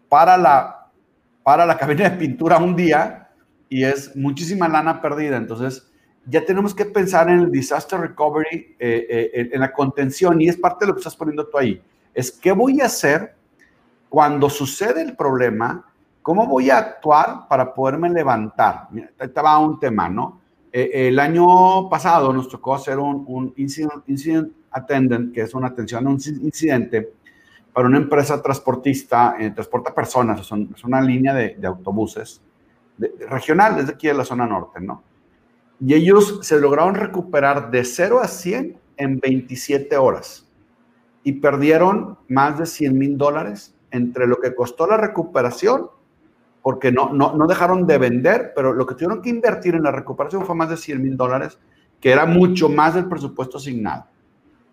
[0.08, 0.88] Para la,
[1.42, 3.28] para la cabina de pintura un día
[3.68, 5.36] y es muchísima lana perdida.
[5.36, 5.90] Entonces,
[6.26, 10.56] ya tenemos que pensar en el disaster recovery, eh, eh, en la contención, y es
[10.56, 11.82] parte de lo que estás poniendo tú ahí.
[12.14, 13.34] Es qué voy a hacer
[14.14, 15.84] cuando sucede el problema,
[16.22, 18.86] cómo voy a actuar para poderme levantar.
[18.92, 20.40] Mira, estaba un tema, ¿no?
[20.70, 26.06] Eh, el año pasado nos tocó hacer un, un incident, attendant, que es una atención
[26.06, 27.14] a un incidente
[27.72, 32.40] para una empresa transportista, transporta personas, es una línea de, autobuses
[33.28, 35.02] regional desde aquí de la zona norte, ¿no?
[35.84, 40.46] y ellos se lograron recuperar de 0 a 100 en 27 horas
[41.24, 45.88] y perdieron más de 100 mil dólares entre lo que costó la recuperación,
[46.62, 50.44] porque no, no, dejaron de vender, pero lo que tuvieron que invertir en la recuperación
[50.44, 51.58] fue más de 100 mil dólares,
[52.00, 54.06] que era mucho más del presupuesto asignado.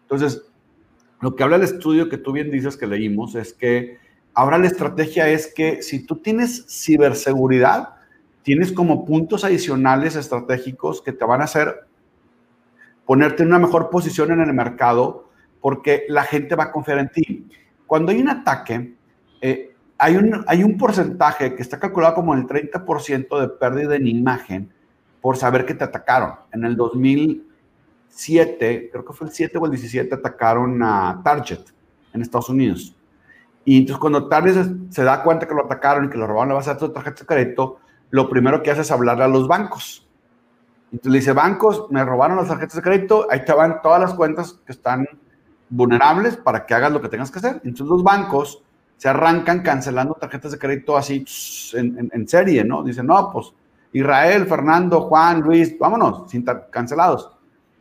[0.04, 0.44] Entonces,
[1.20, 3.98] lo que habla el estudio que tú bien dices que leímos es que
[4.34, 7.96] ahora la estrategia es que si tú tienes ciberseguridad,
[8.42, 11.86] tienes como puntos adicionales estratégicos que te van a hacer
[13.06, 15.30] ponerte en una mejor posición en el mercado
[15.60, 17.48] porque la gente va a confiar en ti.
[17.86, 18.96] Cuando hay un ataque,
[19.42, 24.08] eh, hay, un, hay un porcentaje que está calculado como el 30% de pérdida en
[24.08, 24.72] imagen
[25.22, 26.34] por saber que te atacaron.
[26.52, 31.62] En el 2007, creo que fue el 7 o el 17, atacaron a Target
[32.14, 32.96] en Estados Unidos.
[33.64, 36.56] Y entonces cuando Target se, da cuenta que lo atacaron y que lo robaron la
[36.56, 40.08] base de tarjeta de crédito, lo primero que hace es hablarle a los bancos.
[40.92, 44.14] Entonces le dice, bancos, me robaron las tarjetas de crédito, ahí te van todas las
[44.14, 45.08] cuentas que están
[45.70, 47.62] vulnerables para que hagas lo que tengas que hacer.
[47.64, 48.64] Entonces los bancos
[49.02, 51.26] se arrancan cancelando tarjetas de crédito así
[51.74, 52.84] en, serie, ¿no?
[52.84, 53.52] Dicen, no, pues
[53.94, 57.36] Israel, Fernando, Juan, Luis, vámonos, sin cancelados.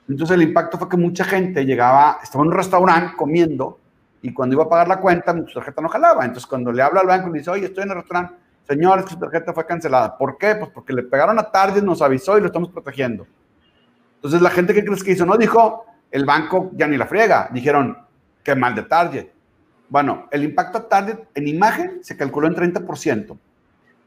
[0.09, 3.79] Entonces el impacto fue que mucha gente llegaba, estaba en un restaurante comiendo
[4.23, 6.25] y cuando iba a pagar la cuenta, su tarjeta no jalaba.
[6.25, 8.35] Entonces cuando le habla al banco y le dice, oye, estoy en el restaurante,
[8.67, 10.17] Señores, su tarjeta fue cancelada.
[10.17, 10.55] ¿Por qué?
[10.55, 13.27] Pues porque le pegaron a tarde, nos avisó y lo estamos protegiendo.
[14.15, 17.51] Entonces, la gente que crees que hizo, no dijo, el banco ya ni la friega.
[17.53, 17.99] Dijeron,
[18.43, 19.27] qué mal de Target.
[19.91, 23.37] Bueno, el impacto a Target en imagen se calculó en 30%.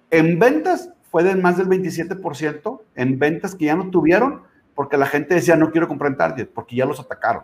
[0.09, 4.43] En ventas fue de más del 27%, en ventas que ya no tuvieron,
[4.73, 7.43] porque la gente decía, no quiero comprar en Target, porque ya los atacaron.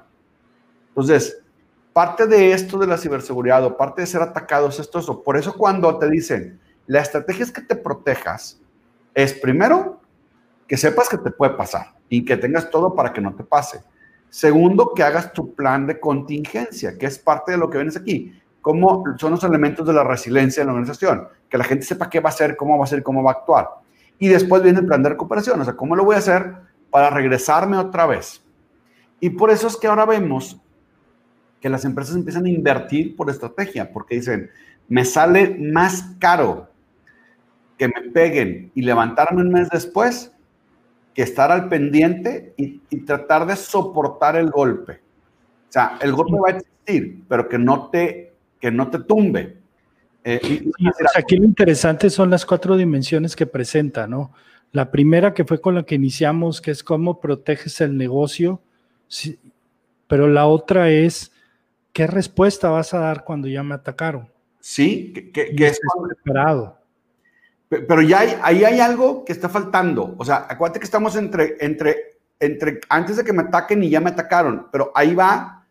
[0.87, 1.43] Entonces,
[1.91, 5.21] parte de esto de la ciberseguridad o parte de ser atacados, esto eso.
[5.21, 8.59] Por eso cuando te dicen, la estrategia es que te protejas.
[9.13, 9.99] Es primero
[10.65, 13.81] que sepas que te puede pasar y que tengas todo para que no te pase.
[14.29, 18.39] Segundo, que hagas tu plan de contingencia, que es parte de lo que vienes aquí.
[18.61, 21.27] ¿Cómo son los elementos de la resiliencia en la organización?
[21.49, 23.33] Que la gente sepa qué va a hacer, cómo va a hacer, cómo va a
[23.35, 23.67] actuar.
[24.19, 26.53] Y después viene el plan de recuperación, o sea, ¿cómo lo voy a hacer
[26.91, 28.43] para regresarme otra vez?
[29.19, 30.61] Y por eso es que ahora vemos
[31.59, 34.49] que las empresas empiezan a invertir por estrategia, porque dicen,
[34.87, 36.69] me sale más caro
[37.77, 40.33] que me peguen y levantarme un mes después
[41.13, 44.93] que estar al pendiente y, tratar de soportar el golpe.
[44.93, 49.57] O sea, el golpe va a existir, pero que no te, que no te tumbe.
[50.23, 50.69] Eh,
[51.15, 54.31] aquí lo interesante son las cuatro dimensiones que presenta, ¿no?
[54.71, 58.61] La primera que fue con la que iniciamos, que es cómo proteges el negocio,
[60.07, 61.31] pero la otra es
[61.93, 64.29] qué respuesta vas a dar cuando ya me atacaron.
[64.59, 66.78] Sí, que, es preparado.
[67.69, 70.15] Pero ya hay, ahí hay algo que está faltando.
[70.17, 74.01] O sea, acuérdate que estamos entre, entre, entre antes de que me ataquen y ya
[74.01, 75.67] me atacaron, pero ahí va.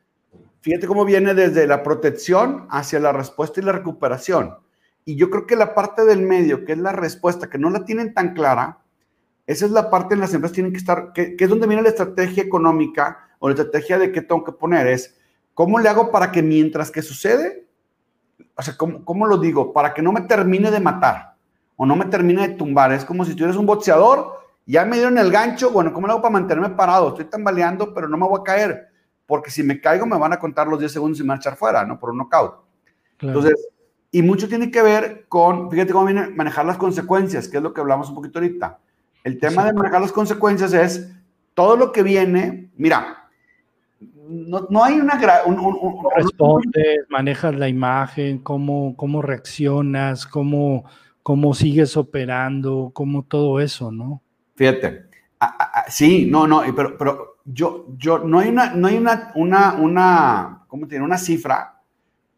[0.60, 4.54] Fíjate cómo viene desde la protección hacia la respuesta y la recuperación.
[5.04, 7.84] Y yo creo que la parte del medio, que es la respuesta, que no la
[7.84, 8.78] tienen tan clara,
[9.46, 11.88] esa es la parte en las empresas tienen que estar, que, es donde viene la
[11.88, 14.86] estrategia económica o la estrategia de qué tengo que poner.
[14.86, 15.16] Es,
[15.54, 17.66] ¿cómo le hago para que mientras que sucede,
[18.54, 19.72] o sea, ¿cómo, cómo lo digo?
[19.72, 21.27] Para que no me termine de matar
[21.80, 22.92] o no me termine de tumbar.
[22.92, 26.14] Es como si tú eres un boxeador, ya me dieron el gancho, bueno, ¿cómo lo
[26.14, 27.08] hago para mantenerme parado?
[27.08, 28.88] Estoy tambaleando, pero no me voy a caer,
[29.26, 31.84] porque si me caigo me van a contar los 10 segundos y me echar fuera,
[31.86, 31.98] ¿no?
[31.98, 32.56] Por un knockout.
[33.20, 33.68] Entonces,
[34.10, 37.72] y mucho tiene que ver con, fíjate cómo viene manejar las consecuencias, que es lo
[37.72, 38.80] que hablamos un poquito ahorita.
[39.22, 41.12] El tema de manejar las consecuencias es
[41.54, 43.30] todo lo que viene, mira,
[44.00, 45.18] no, no hay una...
[45.46, 50.84] Un, un, respondes, manejas la imagen, cómo, cómo reaccionas, cómo,
[51.28, 54.22] cómo sigues operando, cómo todo eso, ¿no?
[54.56, 55.08] Fíjate,
[55.86, 60.64] sí, no, no, pero, pero yo, yo, no hay una, no hay una, una, una,
[60.68, 61.04] ¿cómo tiene?
[61.04, 61.82] Una cifra,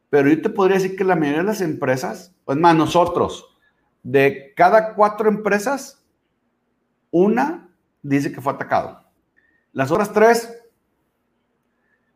[0.08, 3.56] pero yo te podría decir que la mayoría de las empresas, pues más nosotros,
[4.02, 6.04] de cada cuatro empresas,
[7.12, 7.68] una
[8.02, 9.04] dice que fue atacado.
[9.72, 10.64] Las otras tres,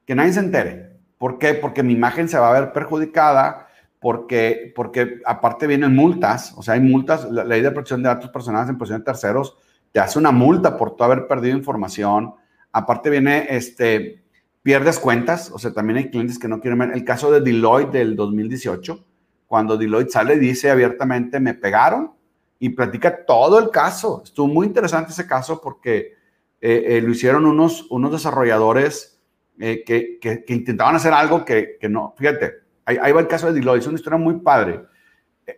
[0.05, 0.99] que nadie se entere.
[1.19, 1.55] ¿Por qué?
[1.55, 3.64] Porque mi imagen se va a ver perjudicada,
[4.05, 8.29] porque, porque aparte vienen multas, o sea, hay multas, la ley de protección de datos
[8.29, 9.57] personales en posesión de terceros
[9.93, 12.35] te hace una multa por tu haber perdido información.
[12.71, 14.23] Aparte viene, este,
[14.63, 16.91] pierdes cuentas, o sea, también hay clientes que no quieren ver.
[16.93, 19.03] El caso de Deloitte del 2018,
[19.47, 22.13] cuando Deloitte sale y dice abiertamente, me pegaron,
[22.59, 24.21] y platica todo el caso.
[24.23, 26.13] Estuvo muy interesante ese caso porque
[26.61, 29.19] eh, eh, lo hicieron unos, unos desarrolladores
[29.59, 32.15] eh, que, que, intentaban hacer algo que, que no.
[32.19, 34.85] Fíjate, ahí, va el caso de Deloitte, es una historia muy padre.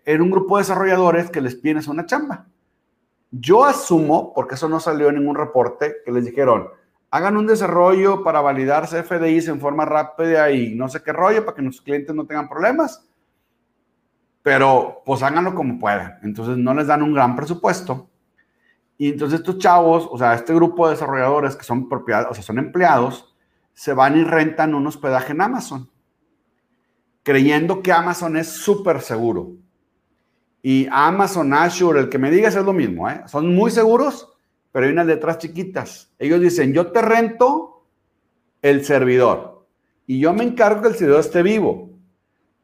[0.04, 2.46] Era un grupo de desarrolladores que les piden una chamba.
[3.30, 6.68] Yo asumo, porque eso no salió en ningún reporte, que les dijeron,
[7.10, 11.56] hagan un desarrollo para validar CFDIs en forma rápida y no sé qué rollo para
[11.56, 13.06] que nuestros clientes no tengan problemas
[14.46, 16.20] pero pues háganlo como puedan.
[16.22, 18.08] Entonces no les dan un gran presupuesto.
[18.96, 22.44] Y entonces estos chavos, o sea, este grupo de desarrolladores que son propiedad, o sea,
[22.44, 23.34] son empleados,
[23.74, 25.90] se van y rentan un hospedaje en Amazon,
[27.26, 29.56] creyendo que Amazon es súper seguro.
[30.62, 33.22] Y Amazon, Azure, el que me digas es lo mismo, ¿eh?
[33.26, 34.32] Son muy seguros,
[34.70, 36.14] pero hay unas letras chiquitas.
[36.20, 37.84] Ellos dicen, yo te rento
[38.62, 39.66] el servidor
[40.06, 41.90] y yo me encargo que el servidor esté vivo.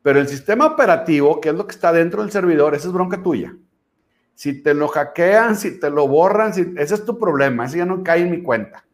[0.00, 3.20] Pero el sistema operativo, que es lo que está dentro del servidor, esa es bronca
[3.20, 3.56] tuya.
[4.36, 8.04] Si te lo hackean, si te lo borran, ese es tu problema, ese ya no
[8.04, 8.84] cae en mi cuenta.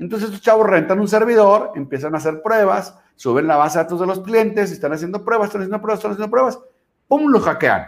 [0.00, 4.00] Entonces estos chavos rentan un servidor, empiezan a hacer pruebas, suben la base de datos
[4.00, 6.58] de los clientes, están haciendo pruebas, están haciendo pruebas, están haciendo pruebas,
[7.06, 7.30] ¡pum!
[7.30, 7.86] lo hackean.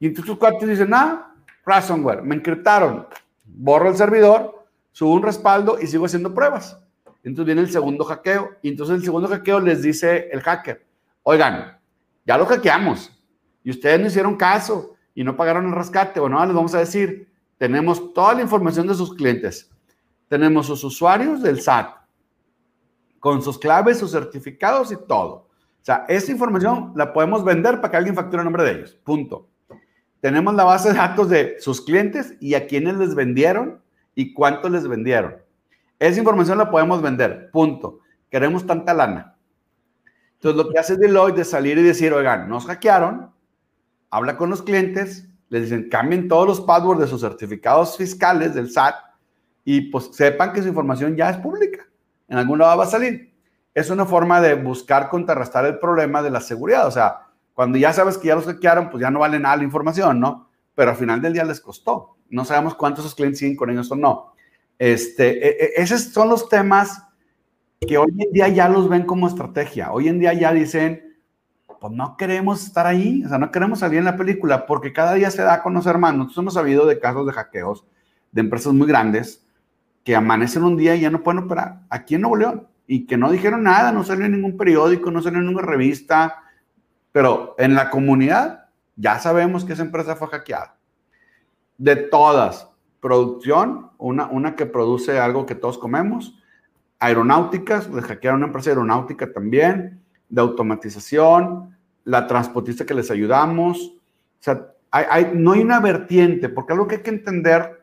[0.00, 1.32] Y entonces tus cuates dicen, ah,
[1.64, 3.06] ransomware, me encriptaron,
[3.44, 6.76] borro el servidor, subo un respaldo y sigo haciendo pruebas.
[7.22, 10.84] Entonces viene el segundo hackeo y entonces el segundo hackeo les dice el hacker,
[11.22, 11.78] oigan,
[12.26, 13.12] ya lo hackeamos
[13.62, 16.18] y ustedes no hicieron caso y no pagaron el rescate.
[16.18, 19.70] Bueno, les vamos a decir, tenemos toda la información de sus clientes.
[20.28, 21.94] Tenemos sus usuarios del SAT,
[23.20, 25.32] con sus claves, sus certificados y todo.
[25.32, 28.98] O sea, esa información la podemos vender para que alguien facture el nombre de ellos.
[29.04, 29.48] Punto.
[30.20, 33.80] Tenemos la base de datos de sus clientes y a quiénes les vendieron
[34.14, 35.36] y cuánto les vendieron.
[35.98, 37.50] Esa información la podemos vender.
[37.52, 38.00] Punto.
[38.30, 39.36] Queremos tanta lana.
[40.34, 43.30] Entonces, lo que hace Deloitte es salir y decir, oigan, nos hackearon,
[44.10, 48.70] habla con los clientes, les dicen, cambien todos los passwords de sus certificados fiscales del
[48.70, 48.96] SAT
[49.68, 51.88] y pues sepan que su información ya es pública.
[52.28, 53.34] En algún lado va a salir.
[53.74, 56.86] Es una forma de buscar contrarrestar el problema de la seguridad.
[56.86, 59.64] O sea, cuando ya sabes que ya los hackearon, pues ya no vale nada la
[59.64, 60.50] información, ¿no?
[60.76, 62.16] Pero al final del día les costó.
[62.30, 64.34] No sabemos cuántos esos clientes siguen con ellos o no.
[64.78, 67.02] Este, e, e, esos son los temas
[67.80, 69.90] que hoy en día ya los ven como estrategia.
[69.90, 71.18] Hoy en día ya dicen,
[71.80, 75.14] pues no queremos estar ahí, o sea, no queremos salir en la película porque cada
[75.14, 76.14] día se da a conocer más.
[76.14, 77.84] Nosotros hemos sabido de casos de hackeos
[78.30, 79.42] de empresas muy grandes
[80.06, 81.80] que amanecen un día y ya no pueden operar.
[81.90, 82.68] Aquí en Nuevo León.
[82.86, 86.44] Y que no dijeron nada, no salió en ningún periódico, no salió en ninguna revista,
[87.10, 90.76] pero en la comunidad ya sabemos que esa empresa fue hackeada.
[91.76, 96.38] De todas, producción, una, una que produce algo que todos comemos,
[97.00, 103.78] aeronáuticas, les hackearon una empresa aeronáutica también, de automatización, la transportista que les ayudamos.
[103.80, 104.68] O sea,
[105.34, 107.75] no hay una vertiente, porque algo que hay que entender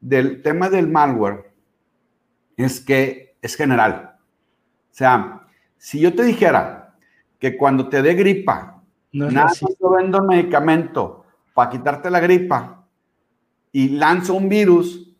[0.00, 1.52] del tema del malware
[2.56, 4.16] es que es general.
[4.90, 5.46] O sea,
[5.76, 6.96] si yo te dijera
[7.38, 8.82] que cuando te dé gripa,
[9.12, 11.24] no nada yo vendo medicamento
[11.54, 12.86] para quitarte la gripa
[13.72, 15.14] y lanzo un virus,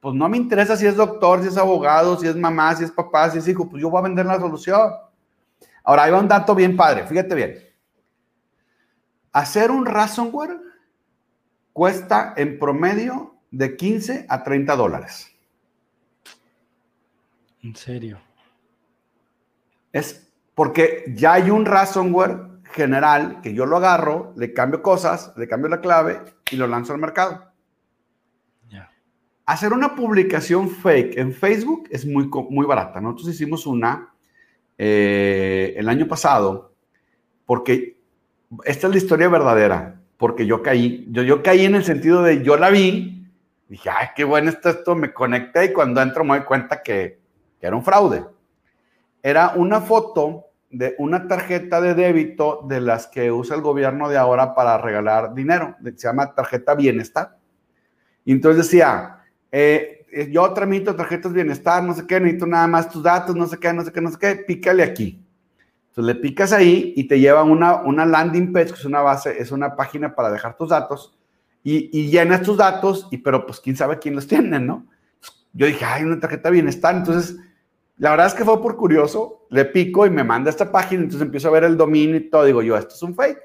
[0.00, 2.92] pues no me interesa si es doctor, si es abogado, si es mamá, si es
[2.92, 4.92] papá, si es hijo, pues yo voy a vender la solución.
[5.82, 7.58] Ahora, va un dato bien padre, fíjate bien.
[9.32, 10.60] Hacer un ransomware
[11.72, 15.32] cuesta en promedio de 15 a 30 dólares.
[17.62, 18.20] ¿En serio?
[19.92, 22.38] Es porque ya hay un ransomware
[22.72, 26.92] general que yo lo agarro, le cambio cosas, le cambio la clave y lo lanzo
[26.92, 27.44] al mercado.
[29.48, 33.00] Hacer una publicación fake en Facebook es muy, muy barata.
[33.00, 34.12] Nosotros hicimos una
[34.76, 36.74] eh, el año pasado,
[37.44, 37.96] porque
[38.64, 42.42] esta es la historia verdadera, porque yo caí, yo, yo caí en el sentido de
[42.42, 43.15] yo la vi,
[43.68, 47.20] dije, ay, qué bueno está esto, me conecté y cuando entro me doy cuenta que,
[47.60, 48.24] que era un fraude.
[49.22, 54.16] Era una foto de una tarjeta de débito de las que usa el gobierno de
[54.16, 57.36] ahora para regalar dinero, se llama tarjeta bienestar.
[58.24, 62.90] Y entonces decía, eh, eh, yo tramito tarjetas bienestar, no sé qué, necesito nada más
[62.90, 65.22] tus datos, no sé qué, no sé qué, no sé qué, pícale aquí.
[65.88, 69.40] Entonces le picas ahí y te lleva una, una landing page, que es una base,
[69.40, 71.15] es una página para dejar tus datos,
[71.70, 74.86] y, y llenas datos, y pero pues quién sabe quién los tiene, ¿no?
[75.52, 77.36] Yo dije, ay, una tarjeta bienestar, entonces
[77.96, 81.22] la verdad es que fue por curioso, le pico y me manda esta página, entonces
[81.22, 83.40] empiezo a ver el dominio y todo, digo yo, esto es un fake.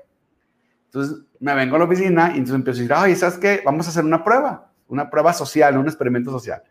[0.86, 3.62] Entonces me vengo a la oficina y entonces empiezo a decir, ay, ¿sabes qué?
[3.64, 6.62] Vamos a hacer una prueba una prueba social, un experimento social.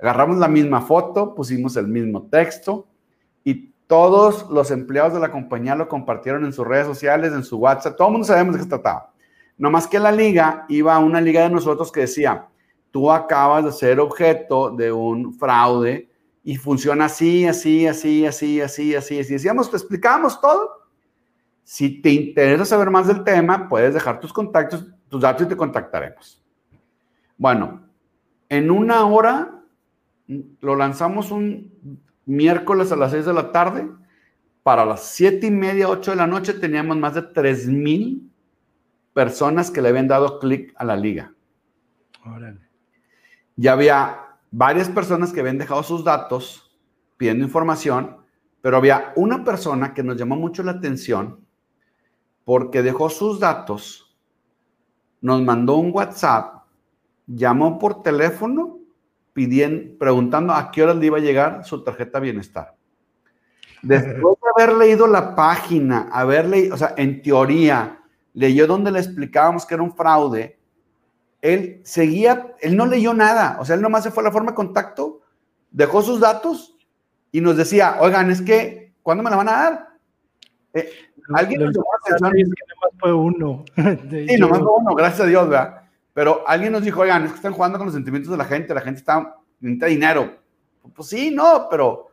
[0.00, 2.88] Agarramos la misma foto, pusimos el mismo texto
[3.44, 7.58] y todos los empleados de la compañía lo compartieron en sus redes sociales, en su
[7.58, 7.96] WhatsApp.
[7.96, 9.12] Todo el mundo sabemos de qué se trataba.
[9.58, 12.48] No más que la liga iba una liga de nosotros que decía,
[12.90, 16.10] tú acabas de ser objeto de un fraude
[16.44, 19.32] y funciona así, así, así, así, así, así, así.
[19.32, 20.70] Decíamos, te explicábamos todo.
[21.64, 25.56] Si te interesa saber más del tema, puedes dejar tus contactos, tus datos y te
[25.56, 26.42] contactaremos.
[27.36, 27.88] Bueno,
[28.48, 29.62] en una hora
[30.60, 33.88] lo lanzamos un miércoles a las 6 de la tarde.
[34.62, 38.30] Para las siete y media, 8 de la noche teníamos más de 3 mil
[39.16, 41.32] personas que le habían dado clic a la liga.
[42.22, 42.60] Órale.
[43.56, 46.78] Ya había varias personas que habían dejado sus datos
[47.16, 48.18] pidiendo información,
[48.60, 51.40] pero había una persona que nos llamó mucho la atención
[52.44, 54.14] porque dejó sus datos,
[55.22, 56.66] nos mandó un WhatsApp
[57.26, 58.80] llamó por teléfono
[59.32, 62.76] pidiendo, preguntando a qué horas le iba a llegar su tarjeta bienestar.
[63.80, 68.02] Después de haber leído la página, haber leído, o sea, en teoría,
[68.36, 70.58] leyó donde le explicábamos que era un fraude,
[71.40, 74.50] él seguía, él no leyó nada, o sea, él nomás se fue a la forma
[74.50, 75.22] de contacto,
[75.70, 76.76] dejó sus datos
[77.32, 79.88] y nos decía, oigan, es que, ¿cuándo me la van a dar?
[80.74, 80.90] Eh,
[81.34, 83.64] alguien nos nomás fue uno.
[83.74, 85.82] sí, nomás fue uno, gracias a Dios, ¿verdad?
[86.12, 88.74] Pero alguien nos dijo, oigan, es que están jugando con los sentimientos de la gente,
[88.74, 90.36] la gente está, necesita dinero.
[90.94, 92.08] Pues sí, no, pero,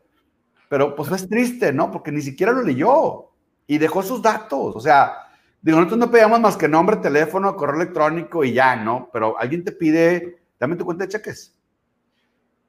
[0.69, 1.91] pero pues es triste, ¿no?
[1.91, 3.29] Porque ni siquiera lo leyó
[3.67, 4.73] y dejó sus datos.
[4.73, 5.23] O sea,
[5.63, 9.09] digo, nosotros no pedíamos más que nombre, teléfono, correo electrónico y ya, ¿no?
[9.11, 11.57] Pero alguien te pide, dame tu cuenta de cheques.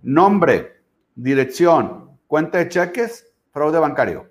[0.01, 0.81] Nombre,
[1.15, 4.31] dirección, cuenta de cheques, fraude bancario.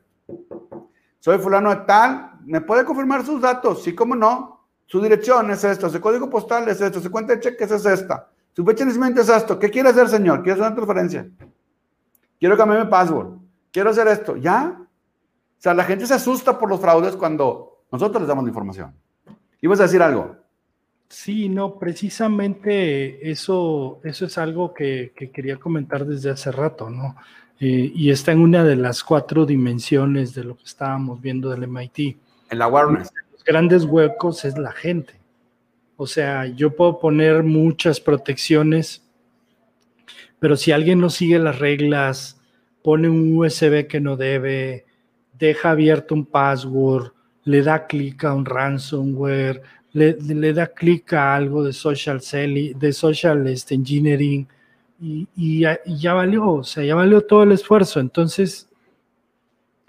[1.20, 3.84] Soy fulano de tal, ¿me puede confirmar sus datos?
[3.84, 4.66] Sí, cómo no.
[4.86, 8.30] Su dirección es esta, su código postal es esto, su cuenta de cheques es esta,
[8.56, 9.60] su fecha de nacimiento es esto.
[9.60, 10.44] ¿Qué quiere hacer, señor?
[10.44, 11.28] ¿Quiere hacer una transferencia?
[12.40, 13.40] Quiero cambiar mi password.
[13.72, 14.36] Quiero hacer esto.
[14.36, 14.78] ¿Ya?
[14.80, 18.94] O sea, la gente se asusta por los fraudes cuando nosotros les damos la información.
[19.62, 20.36] ¿Ibas a decir algo?
[21.08, 27.16] Sí, no, precisamente eso, eso es algo que, quería comentar desde hace rato, ¿no?
[27.60, 31.68] Eh, y está en una de las cuatro dimensiones de lo que estábamos viendo del
[31.68, 32.18] MIT.
[32.50, 33.10] El awareness
[33.44, 35.14] grandes huecos es la gente.
[35.98, 39.04] O sea, yo puedo poner muchas protecciones,
[40.40, 42.42] pero si alguien no sigue las reglas,
[42.82, 44.86] pone un USB que no debe,
[45.38, 47.13] deja abierto un password,
[47.46, 49.62] le da clic a un ransomware,
[49.94, 54.48] le, da clic a algo de social selling, de social este, engineering,
[55.00, 58.00] y, ya valió, o sea, ya valió todo el esfuerzo.
[58.00, 58.70] Entonces,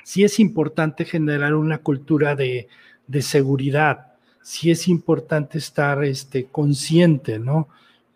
[0.02, 2.68] sí es importante generar una cultura de,
[3.06, 7.68] de seguridad, sí es importante estar este, consciente, ¿no?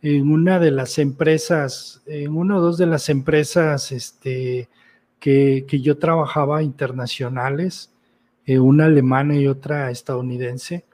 [0.02, 4.68] en una de las empresas, en una o dos de las empresas este,
[5.18, 7.90] que, yo trabajaba internacionales,
[8.48, 10.86] eh, una alemana y otra estadounidense,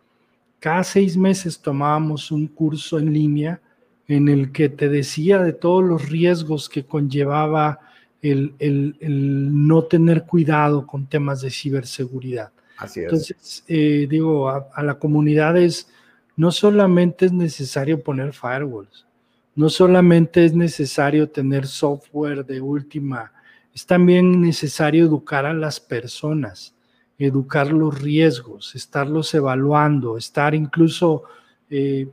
[0.58, 3.60] cada seis meses tomábamos un curso en línea
[4.08, 7.78] en el que te decía de todos los riesgos que conllevaba
[8.20, 12.50] el, no tener cuidado con temas de ciberseguridad.
[12.76, 13.04] Así es.
[13.04, 15.88] Entonces, eh, digo, a, a la comunidad es,
[16.34, 19.06] no solamente es necesario poner firewalls,
[19.54, 23.32] no solamente es necesario tener software de última,
[23.72, 26.73] es también necesario educar a las personas,
[27.18, 31.24] educar los riesgos, estarlos evaluando, estar incluso,
[31.70, 32.08] eh,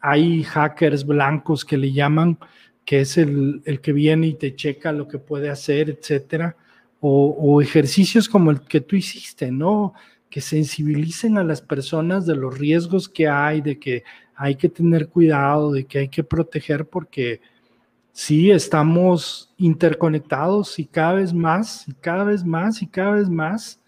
[0.00, 2.38] hay hackers blancos que le llaman,
[2.84, 6.56] que es el, que viene y te checa lo que puede hacer, etcétera,
[7.00, 9.94] o, o ejercicios como el que tú hiciste, ¿no?
[10.34, 14.02] que sensibilicen a las personas de los riesgos que hay, de que
[14.34, 17.40] hay que tener cuidado, de que hay que proteger, porque
[18.10, 23.80] sí estamos interconectados y cada vez más, y cada vez más, y cada vez más.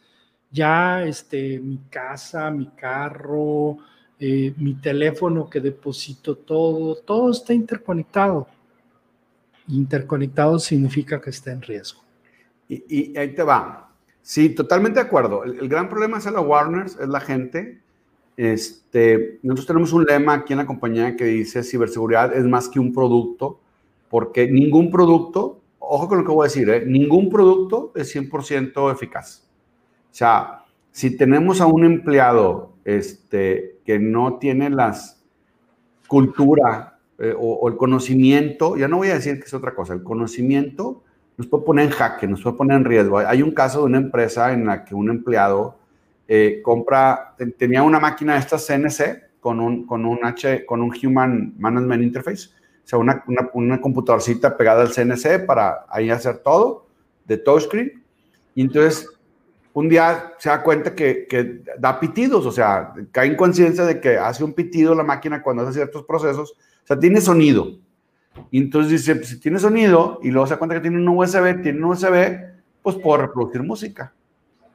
[0.56, 3.76] Ya este, mi casa, mi carro,
[4.18, 8.46] eh, mi teléfono que deposito todo, todo está interconectado.
[9.68, 12.00] Interconectado significa que está en riesgo.
[12.70, 13.90] Y, ahí te va.
[14.22, 15.44] Sí, totalmente de acuerdo.
[15.44, 17.82] El, gran problema es la Warners, es la gente.
[18.38, 22.80] Este, nosotros tenemos un lema aquí en la compañía que dice ciberseguridad es más que
[22.80, 23.60] un producto,
[24.08, 26.86] porque ningún producto, ojo con lo que voy a decir, ¿eh?
[26.86, 29.45] ningún producto es 100% eficaz.
[30.16, 35.22] Sea, si tenemos a un empleado este, que no tiene las
[36.08, 39.92] cultura eh, o, o el conocimiento, ya no voy a decir que es otra cosa,
[39.92, 41.02] el conocimiento
[41.36, 43.18] nos puede poner en jaque, nos puede poner en riesgo.
[43.18, 45.76] Hay un caso de una empresa en la que un empleado
[46.26, 50.94] eh, compra, tenía una máquina de estas CNC con un, con un, H, con un
[51.04, 56.38] Human Management Interface, o sea, una, una, una computadorcita pegada al CNC para ahí hacer
[56.38, 56.86] todo,
[57.26, 58.02] de touchscreen.
[58.54, 59.10] Y entonces,
[59.76, 64.16] un día se da cuenta que, da pitidos, o sea, cae en conciencia de que
[64.16, 67.72] hace un pitido la máquina cuando hace ciertos procesos, o sea, tiene sonido.
[68.50, 71.06] Y entonces dice, pues, si tiene sonido y luego se da cuenta que tiene un
[71.06, 72.38] USB, tiene un USB,
[72.80, 74.14] pues puedo reproducir música.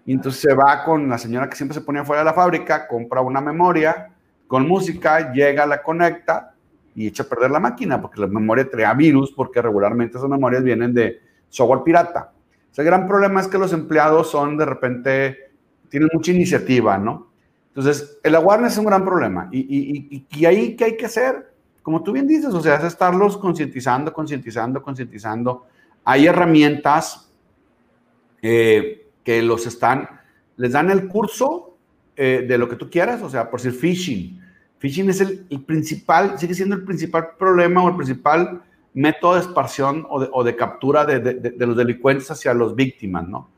[0.05, 3.21] Entonces se va con la señora que siempre se ponía fuera de la fábrica, compra
[3.21, 4.09] una memoria
[4.45, 6.53] con música, llega, la conecta
[6.93, 10.61] y echa a perder la máquina, porque la memoria trae virus, porque regularmente esas memorias
[10.61, 12.33] vienen de software pirata.
[12.77, 15.37] El gran problema es que los empleados son de repente,
[15.89, 17.31] tienen mucha iniciativa, ¿no?
[17.69, 19.49] Entonces, el awareness es un gran problema.
[19.51, 21.51] Y, y, y, y ahí, ¿qué hay que hacer?
[21.81, 25.65] como tú bien dices, o sea, es estarlos concientizando, concientizando, concientizando.
[26.03, 27.31] Hay herramientas
[28.41, 30.07] eh, que los están,
[30.57, 31.77] les dan el curso
[32.15, 34.39] eh, de lo que tú quieras, o sea, por decir phishing.
[34.77, 38.61] Phishing es el, principal, sigue siendo el principal problema o el principal
[38.93, 43.49] método de expansión o de, captura de, los delincuentes hacia los víctimas, ¿no?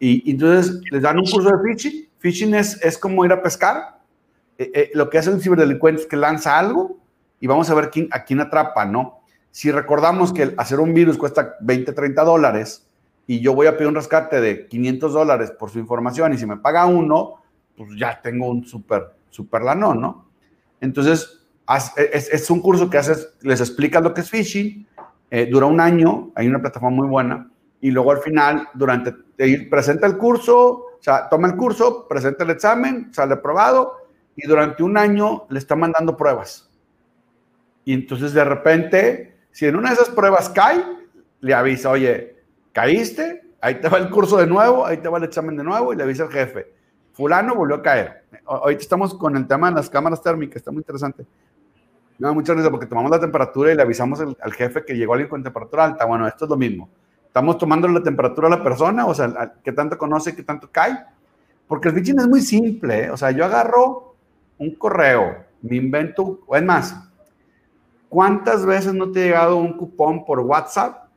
[0.00, 2.08] Y, entonces les dan un curso de phishing.
[2.18, 4.00] Phishing es, es como ir a pescar.
[4.56, 6.98] Eh, lo que hace un ciberdelincuente es que lanza algo
[7.40, 9.20] y vamos a ver quién, a quién atrapa, ¿no?
[9.50, 12.86] Si recordamos que hacer un virus cuesta 20, 30 dólares
[13.26, 16.46] y yo voy a pedir un rescate de 500 dólares por su información y si
[16.46, 17.42] me paga uno,
[17.76, 20.26] pues ya tengo un súper, súper lano, ¿no?
[20.80, 21.37] Entonces,
[21.76, 24.86] es, es, un curso que haces, les explicas lo que es phishing,
[25.30, 27.50] eh, dura un año, hay una plataforma muy buena,
[27.80, 29.14] y luego al final, durante,
[29.70, 33.98] presenta el curso, o sea, toma el curso, presenta el examen, sale aprobado,
[34.34, 36.68] y durante un año le está mandando pruebas
[37.88, 40.84] y entonces de repente, si en una de esas pruebas cae,
[41.40, 42.36] le avisa, oye,
[42.70, 45.94] caíste, ahí te va el curso de nuevo, ahí te va el examen de nuevo
[45.94, 46.70] y le avisa al jefe.
[47.14, 48.24] Fulano volvió a caer.
[48.44, 51.24] Ahorita estamos con el tema de las cámaras térmicas, está muy interesante.
[52.18, 55.28] No, muchas gracias porque tomamos la temperatura y le avisamos al, jefe que llegó alguien
[55.28, 56.04] con temperatura alta.
[56.04, 56.88] Bueno, esto es lo mismo.
[57.26, 60.98] Estamos tomando la temperatura a la persona, o sea, qué tanto conoce, qué tanto cae.
[61.66, 63.04] Porque el phishing es muy simple.
[63.04, 63.10] ¿eh?
[63.10, 64.16] O sea, yo agarro
[64.58, 67.08] un correo, me invento, o es más,
[68.08, 71.08] ¿Cuántas veces no te ha llegado un cupón por WhatsApp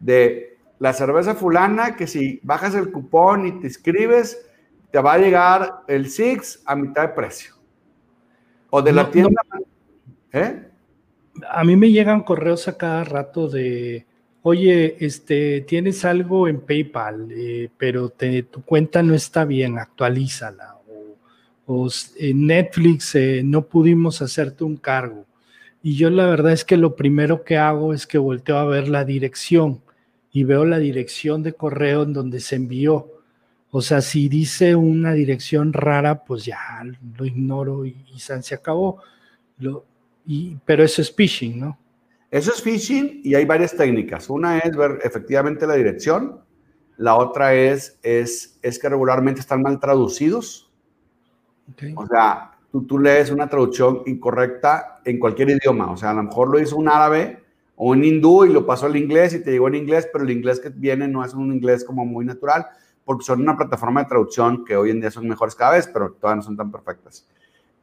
[0.00, 4.44] de la cerveza fulana que si bajas el cupón y te inscribes,
[4.90, 7.54] te va a llegar el Six a mitad de precio?
[8.70, 9.40] O de la tienda.
[10.34, 10.68] ¿Eh?
[11.50, 14.06] A mí me llegan correos a cada rato de,
[14.42, 20.76] oye, este, tienes algo en PayPal, eh, pero tu cuenta no está bien, actualízala.
[21.66, 21.88] O,
[22.34, 25.24] Netflix eh, no pudimos hacerte un cargo
[25.86, 28.88] y yo la verdad es que lo primero que hago es que volteo a ver
[28.88, 29.82] la dirección
[30.32, 33.12] y veo la dirección de correo en donde se envió.
[33.70, 36.58] O sea, si dice una dirección rara, pues ya
[37.18, 39.02] lo ignoro y, se acabó.
[39.58, 39.84] Lo,
[40.26, 41.78] Y, pero eso es phishing, ¿no?
[42.30, 44.28] Eso es phishing y hay varias técnicas.
[44.28, 46.40] Una es ver efectivamente la dirección,
[46.96, 50.70] la otra es, es, es que regularmente están mal traducidos.
[51.96, 55.90] O sea, tú, tú lees una traducción incorrecta en cualquier idioma.
[55.90, 57.44] O sea, a lo mejor lo hizo un árabe
[57.76, 60.30] o un hindú y lo pasó al inglés y te llegó en inglés, pero el
[60.30, 62.66] inglés que viene no es un inglés como muy natural,
[63.04, 66.12] porque son una plataforma de traducción que hoy en día son mejores cada vez, pero
[66.12, 67.28] todavía no son tan perfectas.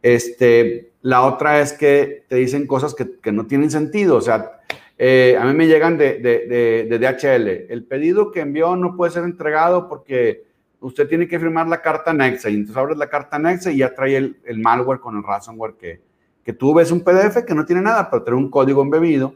[0.02, 4.18] Este, la otra es que te dicen cosas que, que no tienen sentido.
[4.18, 4.62] O sea,
[4.98, 7.72] eh, a mí me llegan de, de, de, DHL.
[7.72, 10.46] El pedido que envió no puede ser entregado porque
[10.80, 12.50] usted tiene que firmar la carta anexa.
[12.50, 15.76] Y entonces abres la carta anexa y ya trae el, el malware con el ransomware
[15.76, 16.02] que,
[16.44, 19.36] que tú ves un PDF que no tiene nada, pero trae un código embebido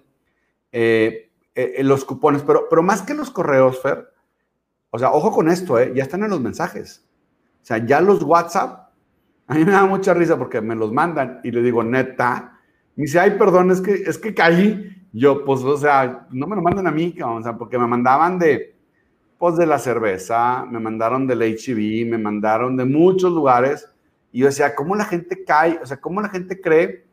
[0.72, 4.10] eh, eh, los cupones, pero, pero más que los correos, Fer,
[4.90, 7.06] o sea, ojo con esto, eh, ya están en los mensajes.
[7.62, 8.85] O sea, ya los WhatsApp,
[9.48, 12.60] a mí me da mucha risa porque me los mandan y le digo, neta,
[12.96, 14.92] me dice, ay, perdón, es que, es que caí.
[15.12, 18.38] Yo, pues, o sea, no me lo mandan a mí, o sea, porque me mandaban
[18.38, 18.76] de,
[19.38, 23.90] pues, de la cerveza, me mandaron del HIV, me mandaron de muchos lugares.
[24.34, 25.80] Y yo decía, ¿cómo la gente cae?
[25.82, 27.06] O sea, ¿cómo la gente cree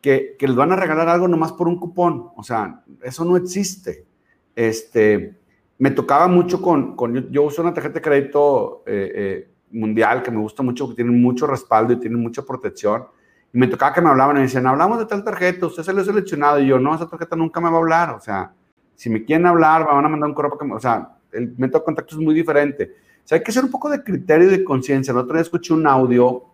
[0.00, 2.30] que, les van a regalar algo nomás por un cupón.
[2.36, 4.06] O sea, eso no existe.
[4.54, 5.36] Este,
[5.78, 10.30] me tocaba mucho con, con yo, uso una tarjeta de crédito eh, eh, mundial que
[10.30, 13.04] me gusta mucho, que tiene mucho respaldo y tiene mucha protección.
[13.52, 15.92] Y me tocaba que me hablaban y me decían, hablamos de tal tarjeta, usted se
[15.92, 16.60] lo ha seleccionado.
[16.60, 18.10] Y yo, no, esa tarjeta nunca me va a hablar.
[18.10, 18.52] O sea,
[18.94, 21.54] si me quieren hablar, me van a mandar un correo para que O sea, el
[21.56, 22.94] método de contacto es muy diferente.
[23.24, 25.12] O sea, hay que hacer un poco de criterio y de conciencia.
[25.12, 26.44] El otro día escuché un audio,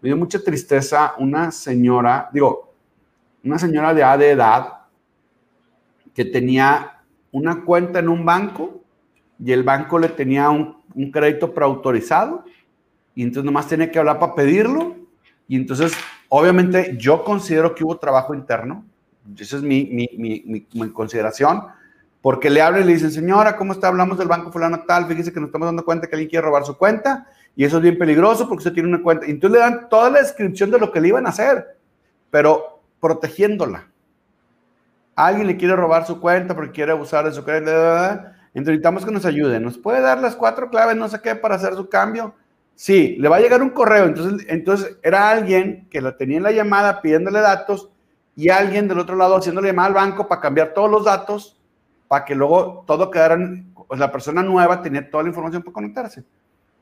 [0.00, 2.74] me dio mucha tristeza, una señora, digo,
[3.44, 4.72] una señora de de edad
[6.14, 7.02] que tenía
[7.32, 8.82] una cuenta en un banco
[9.38, 10.76] y el banco le tenía un,
[11.12, 12.44] crédito preautorizado
[13.18, 14.94] y entonces nomás tenía que hablar para pedirlo
[15.48, 15.92] y entonces
[16.28, 18.84] obviamente yo considero que hubo trabajo interno,
[19.36, 21.64] esa es mi, mi, consideración,
[22.22, 23.88] porque le hablan y le dicen, señora, ¿cómo está?
[23.88, 26.64] Hablamos del banco fulano tal, fíjese que nos estamos dando cuenta que alguien quiere robar
[26.64, 29.26] su cuenta y eso es bien peligroso porque usted tiene una cuenta.
[29.26, 31.76] Y entonces le dan toda la descripción de lo que le iban a hacer,
[32.30, 33.88] pero protegiéndola.
[35.16, 37.72] Alguien le quiere robar su cuenta porque quiere abusar de su crédito.
[37.72, 39.58] Entonces necesitamos que nos ayude.
[39.58, 42.32] ¿Nos puede dar las cuatro claves, no sé qué, para hacer su cambio?
[42.78, 44.04] Sí, le va a llegar un correo.
[44.04, 47.90] Entonces, entonces era alguien que la tenía en la llamada pidiéndole datos
[48.36, 51.58] y alguien del otro lado haciéndole llamada al banco para cambiar todos los datos
[52.06, 53.36] para que luego todo quedara,
[53.88, 56.22] pues la persona nueva tenía toda la información para conectarse.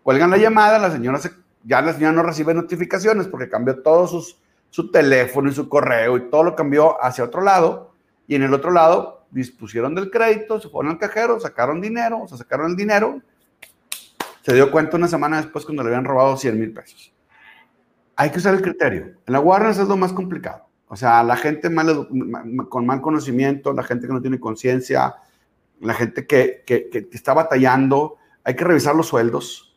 [0.02, 1.30] Cuelgan la llamada, la señora se,
[1.64, 4.36] ya la señora no recibe notificaciones porque cambió todos sus
[4.68, 7.94] su teléfono y su correo y todo lo cambió hacia otro lado.
[8.26, 12.28] Y en el otro lado dispusieron del crédito, se fueron al cajero, sacaron dinero, o
[12.28, 13.22] sea, sacaron el dinero.
[14.46, 17.12] Se dio cuenta una semana después cuando le habían robado 100 mil pesos.
[18.14, 19.06] Hay que usar el criterio.
[19.26, 20.68] En la Warner es lo más complicado.
[20.86, 22.06] O sea, la gente mal,
[22.68, 25.16] con mal conocimiento, la gente que no tiene conciencia,
[25.80, 29.76] la gente que, que, está batallando, hay que revisar los sueldos,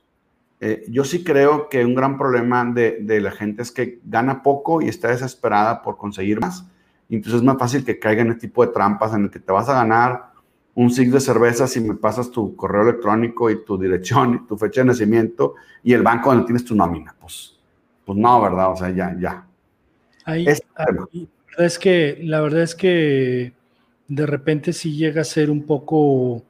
[0.59, 4.83] eh, yo sí creo que un gran problema de, la gente es que gana poco
[4.83, 6.63] y está desesperada por conseguir más.
[7.09, 9.51] entonces es más fácil que caiga en este tipo de trampas en el que te
[9.51, 10.28] vas a ganar
[10.79, 14.57] un six de cerveza si me pasas tu correo electrónico y tu dirección y tu
[14.57, 17.13] fecha de nacimiento y el banco donde tienes tu nómina.
[17.19, 17.59] Pues,
[18.05, 18.71] pues no, ¿verdad?
[18.71, 19.45] O sea, ya, ya.
[20.23, 20.45] Ahí,
[21.57, 23.51] es que, la verdad es que
[24.07, 26.43] de repente sí llega a ser un poco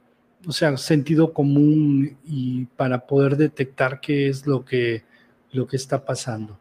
[0.46, 5.02] o sea, sentido común y para poder detectar qué es lo que,
[5.50, 6.56] lo que está pasando.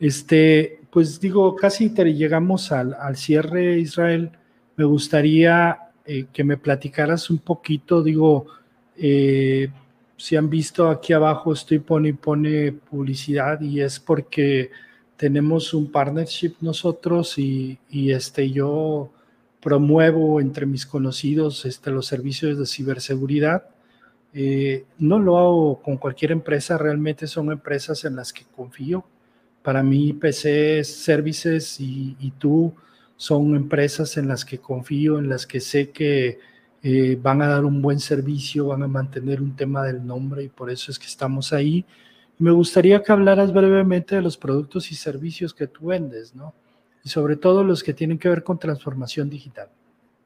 [0.00, 4.32] Este, pues digo, casi te llegamos al, cierre, Israel.
[4.76, 8.46] Me gustaría eh, que me platicaras un poquito, digo,
[8.96, 9.70] eh,
[10.16, 14.70] si han visto aquí abajo, estoy pone pone publicidad y es porque
[15.16, 19.10] tenemos un partnership nosotros y, y este, yo
[19.60, 23.64] promuevo entre mis conocidos este, los servicios de ciberseguridad.
[24.32, 29.04] Eh, no lo hago con cualquier empresa, realmente son empresas en las que confío.
[29.62, 32.72] Para mí, PC Services y, tú
[33.20, 36.38] son empresas en las que confío, en las que sé que
[36.82, 40.48] eh, van a dar un buen servicio, van a mantener un tema del nombre y
[40.48, 41.84] por eso es que estamos ahí.
[42.38, 46.54] Me gustaría que hablaras brevemente de los productos y servicios que tú vendes, ¿no?
[47.04, 49.68] y sobre todo los que tienen que ver con transformación digital.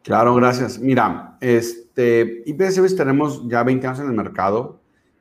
[0.04, 0.78] Claro, gracias.
[0.78, 4.78] Mira, este, IPS tenemos ya 20 años en el mercado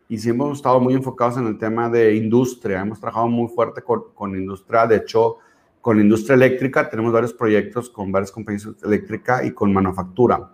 [0.07, 2.81] y sí hemos estado muy enfocados en el tema de industria.
[2.81, 5.37] Hemos trabajado muy fuerte con, con industria, de hecho,
[5.83, 6.89] con industria eléctrica.
[6.89, 10.53] Tenemos varios proyectos con varias compañías eléctricas y con manufactura.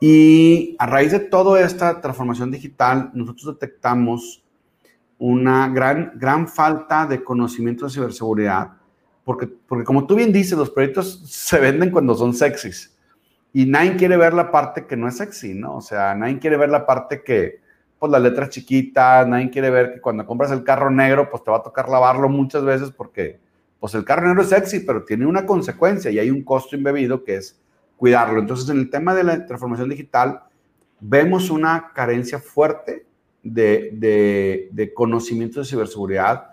[0.00, 4.42] Y a raíz de toda esta transformación digital, nosotros detectamos
[5.18, 8.82] una gran, gran falta de conocimiento de ciberseguridad
[9.24, 12.96] porque, porque como tú bien dices, los proyectos se venden cuando son sexys
[13.52, 15.76] y nadie quiere ver la parte que no es sexy, ¿no?
[15.76, 17.60] O sea, nadie quiere ver la parte que,
[17.98, 21.50] pues las letras chiquitas, nadie quiere ver que cuando compras el carro negro, pues te
[21.50, 23.40] va a tocar lavarlo muchas veces porque,
[23.82, 27.24] pues el carro negro es sexy, pero tiene una consecuencia y hay un costo embebido
[27.24, 27.60] que es
[27.96, 28.38] cuidarlo.
[28.38, 30.44] Entonces, en el tema de la transformación digital,
[31.00, 33.04] vemos una carencia fuerte
[33.42, 36.52] de, de, de conocimiento de ciberseguridad.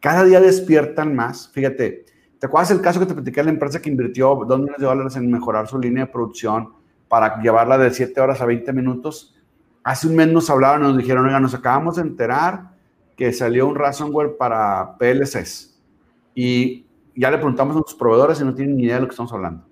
[0.00, 1.50] Cada día despiertan más.
[1.52, 2.06] Fíjate,
[2.38, 4.86] ¿te acuerdas el caso que te platicé de la empresa que invirtió 2 millones de
[4.86, 6.72] dólares en mejorar su línea de producción
[7.08, 9.36] para llevarla de 7 horas a 20 minutos?
[9.84, 12.70] Hace un mes nos hablaron, nos dijeron, oiga, nos acabamos de enterar
[13.18, 15.69] que salió un ransomware para PLCs.
[16.34, 19.12] Y ya le preguntamos a nuestros proveedores y no tienen ni idea de lo que
[19.12, 19.64] estamos hablando.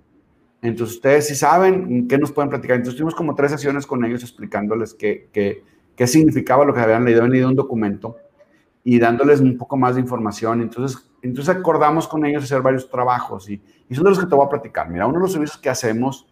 [0.61, 2.77] Entonces, ustedes sí saben qué nos pueden platicar.
[2.77, 5.63] Entonces, tuvimos como tres sesiones con ellos explicándoles qué, qué,
[5.95, 7.21] qué significaba lo que habían leído.
[7.21, 8.17] Habían leído un documento
[8.83, 10.63] y dándoles un poco más de información.
[10.63, 14.35] Entonces, entonces acordamos con ellos hacer varios trabajos y, y son de los que te
[14.35, 14.89] voy a platicar.
[14.89, 16.27] Mira, uno de los servicios que hacemos,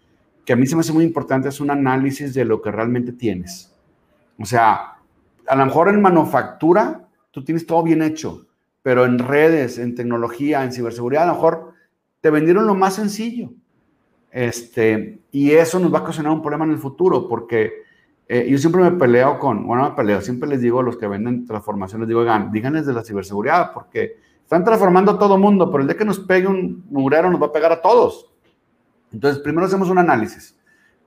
[0.44, 3.12] que a mí se me hace muy importante, es un análisis de lo que realmente
[3.12, 3.74] tienes.
[4.38, 4.96] O sea,
[5.46, 8.45] a lo mejor en manufactura tú tienes todo bien hecho,
[8.86, 11.72] pero en redes, en tecnología, en ciberseguridad, a lo mejor
[12.20, 13.50] te vendieron lo más sencillo
[14.30, 17.82] este, y eso nos va a ocasionar un problema en el futuro, porque
[18.28, 21.08] eh, yo siempre me peleo con, bueno, me peleo, siempre les digo a los que
[21.08, 25.68] venden transformación, les digo, oigan, díganles de la ciberseguridad, porque están transformando a todo mundo,
[25.68, 28.30] pero el día que nos pegue un murero nos va a pegar a todos.
[29.12, 30.56] Entonces, primero hacemos un análisis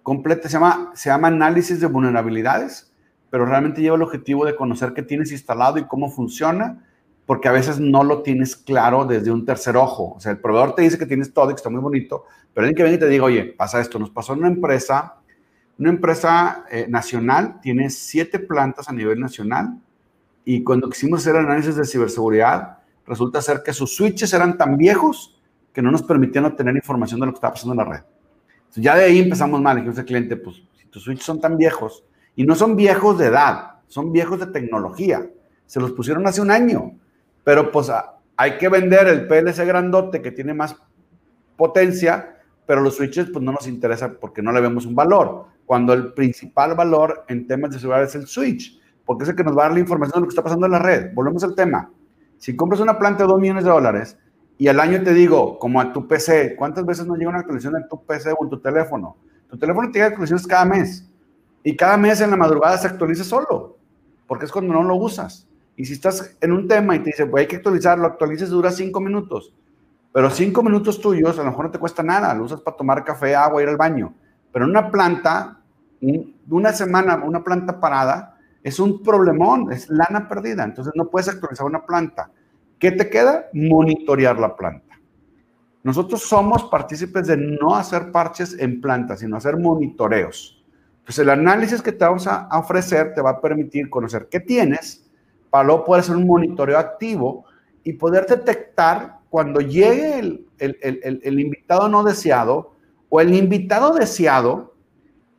[0.04, 2.94] completo, se llama, se llama análisis de vulnerabilidades,
[3.30, 6.84] pero realmente lleva el objetivo de conocer qué tienes instalado y cómo funciona,
[7.30, 10.16] porque a veces no lo tienes claro desde un tercer ojo.
[10.16, 12.66] O sea, el proveedor te dice que tienes todo y que está muy bonito, pero
[12.66, 15.14] alguien que venga y te diga, oye, pasa esto, nos pasó en una empresa,
[15.78, 19.80] una empresa eh, nacional, tiene siete plantas a nivel nacional,
[20.44, 25.40] y cuando quisimos hacer análisis de ciberseguridad, resulta ser que sus switches eran tan viejos
[25.72, 28.06] que no nos permitían obtener información de lo que estaba pasando en la red.
[28.58, 31.58] Entonces, ya de ahí empezamos mal, dijimos al cliente, pues si tus switches son tan
[31.58, 32.04] viejos,
[32.36, 35.30] y no son viejos de edad, son viejos de tecnología,
[35.68, 36.96] se los pusieron hace un año,
[37.50, 37.92] pero pues
[38.38, 40.76] hay que vender el PLC grandote que tiene más
[41.58, 42.38] potencia,
[42.68, 46.14] pero los switches pues no nos interesa porque no le vemos un valor, cuando el
[46.14, 49.64] principal valor en temas de seguridad es el switch, porque es el que nos va
[49.64, 51.12] a dar la información de lo que está pasando en la red.
[51.16, 51.90] Volvemos al tema.
[52.38, 54.16] Si compras una planta de 2 millones de dólares
[54.60, 57.78] y al año te digo, como a tu PC, ¿cuántas veces no llega una actualización
[57.78, 59.18] en tu PC o en tu teléfono?
[59.50, 61.10] Tu teléfono te llega actualizaciones cada mes
[61.64, 63.80] y cada mes en la madrugada se actualiza solo,
[64.28, 65.50] porque es cuando no lo usas.
[65.80, 68.70] Y si estás en un tema y te dice, pues hay que actualizarlo, actualices, dura
[68.70, 69.54] cinco minutos.
[70.12, 73.06] Pero cinco minutos tuyos a lo mejor no te cuesta nada, lo usas para tomar
[73.06, 74.14] café, agua, ir al baño.
[74.52, 75.62] Pero en una planta,
[76.50, 80.66] una semana, una planta parada, es un problemón, es lana perdida.
[80.66, 82.30] Entonces no puedes actualizar una planta.
[82.78, 83.46] ¿Qué te queda?
[83.54, 85.00] Monitorear la planta.
[85.84, 90.62] Nosotros somos partícipes de no hacer parches en plantas, sino hacer monitoreos.
[90.98, 95.06] Entonces el análisis que te vamos a ofrecer te va a permitir conocer qué tienes,
[95.50, 97.46] para luego poder hacer un monitoreo activo
[97.84, 102.74] y poder detectar cuando llegue el, el, el, invitado no deseado
[103.10, 104.74] o el invitado deseado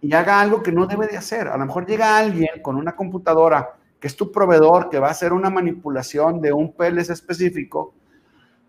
[0.01, 1.49] y haga algo que no debe de hacer.
[1.49, 5.11] A lo mejor llega alguien con una computadora que es tu proveedor, que va a
[5.11, 7.95] hacer una manipulación de un PLC específico,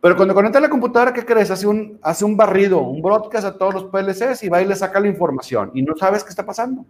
[0.02, 1.52] pero cuando conecta la computadora, ¿qué crees?
[1.52, 4.76] Hace un, hace un barrido, un broadcast a todos los PLCs y va y le
[4.76, 6.86] saca la información y no sabes qué está pasando.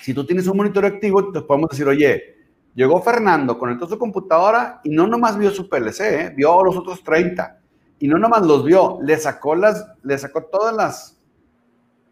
[0.00, 2.36] Si tú tienes un monitoreo activo, te podemos decir, oye,
[2.74, 6.34] Llegó Fernando, conectó su computadora y no nomás vio su PLC, ¿eh?
[6.36, 7.60] vio los otros 30.
[8.00, 11.20] Y no nomás los vio, le sacó, las, le sacó todas las,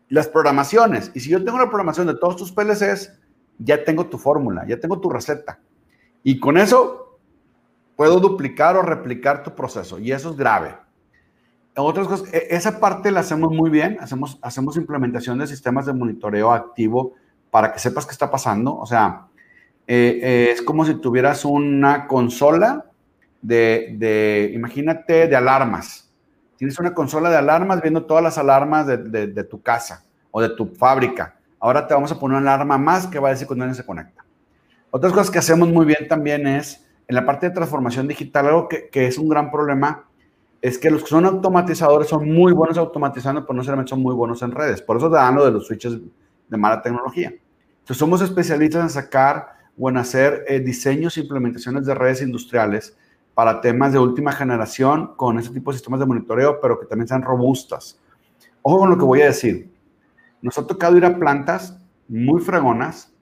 [0.08, 1.10] las programaciones.
[1.14, 3.18] Y si yo tengo la programación de todos tus PLCs,
[3.58, 5.58] ya tengo tu fórmula, ya tengo tu receta.
[6.22, 7.18] Y con eso
[7.96, 9.98] puedo duplicar o replicar tu proceso.
[9.98, 10.76] Y eso es grave.
[11.76, 13.98] Otras cosas, e, esa parte la hacemos muy bien.
[14.00, 17.14] Hacemos, hacemos implementación de sistemas de monitoreo activo
[17.50, 18.76] para que sepas qué está pasando.
[18.76, 19.28] O sea,
[19.86, 22.86] eh, es como si tuvieras una consola
[23.42, 26.10] de, imagínate, de alarmas.
[26.56, 30.66] Tienes una consola de alarmas viendo todas las alarmas de, tu casa o de tu
[30.66, 31.36] fábrica.
[31.58, 33.84] Ahora te vamos a poner una alarma más que va a decir cuando alguien se
[33.84, 34.24] conecta.
[34.90, 38.68] Otras cosas que hacemos muy bien también es, en la parte de transformación digital, algo
[38.68, 40.04] que, que es un gran problema,
[40.60, 44.14] es que los que son automatizadores son muy buenos automatizando, pero no necesariamente son muy
[44.14, 44.80] buenos en redes.
[44.80, 45.98] Por eso te dan lo de los switches
[46.48, 47.32] de mala tecnología.
[47.80, 52.96] Entonces somos especialistas en sacar o en hacer eh, diseños e implementaciones de redes industriales
[53.34, 57.08] para temas de última generación con ese tipo de sistemas de monitoreo, pero que también
[57.08, 57.98] sean robustas.
[58.62, 59.70] Ojo con lo que voy a decir.
[60.40, 63.12] Nos ha tocado ir a plantas muy fregonas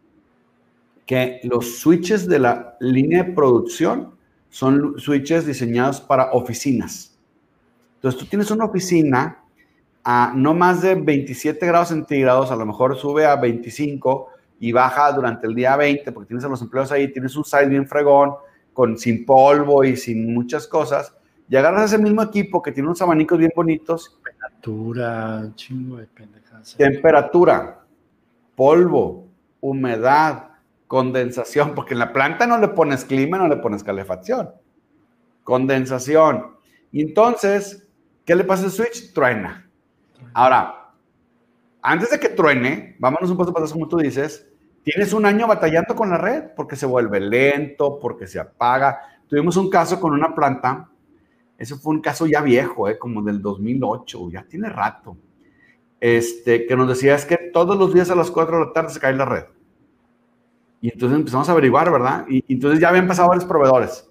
[1.07, 4.15] que los switches de la línea de producción
[4.49, 7.19] son switches diseñados para oficinas.
[7.97, 9.45] Entonces tú tienes una oficina
[10.03, 14.29] a no más de 27 grados centígrados, a lo mejor sube a 25
[14.61, 17.67] y baja durante el día 20 porque tienes a los empleados ahí, tienes un site
[17.67, 18.35] bien fregón,
[18.73, 21.17] con, sin polvo y sin muchas cosas,
[21.49, 24.21] y agarras ese mismo equipo que tiene unos abanicos bien bonitos.
[24.23, 26.77] Temperatura, chingo de pendejadas.
[26.77, 27.81] Temperatura,
[28.55, 29.27] polvo,
[29.61, 30.51] humedad,
[30.87, 34.51] condensación, porque en la planta no le pones clima, no le pones calefacción.
[35.43, 36.57] Condensación.
[36.93, 37.89] Y entonces,
[38.25, 39.13] ¿qué le pasa al switch?
[39.13, 39.69] Truena.
[40.33, 40.93] Ahora,
[41.83, 44.50] antes de que truene, vámonos un paso para atrás, como tú dices,
[44.83, 49.01] tienes un año batallando con la red porque se vuelve lento, porque se apaga.
[49.28, 50.89] Tuvimos un caso con una planta,
[51.59, 52.99] ese fue un caso ya viejo, ¿eh?
[52.99, 55.16] como del 2008, ya tiene rato,
[56.01, 58.91] este, que nos decía es que todos los días a las 4 de la tarde
[58.91, 59.45] se cae la red.
[60.81, 62.24] Y entonces empezamos a averiguar, ¿verdad?
[62.28, 64.09] Y, entonces ya habían pasado varios proveedores.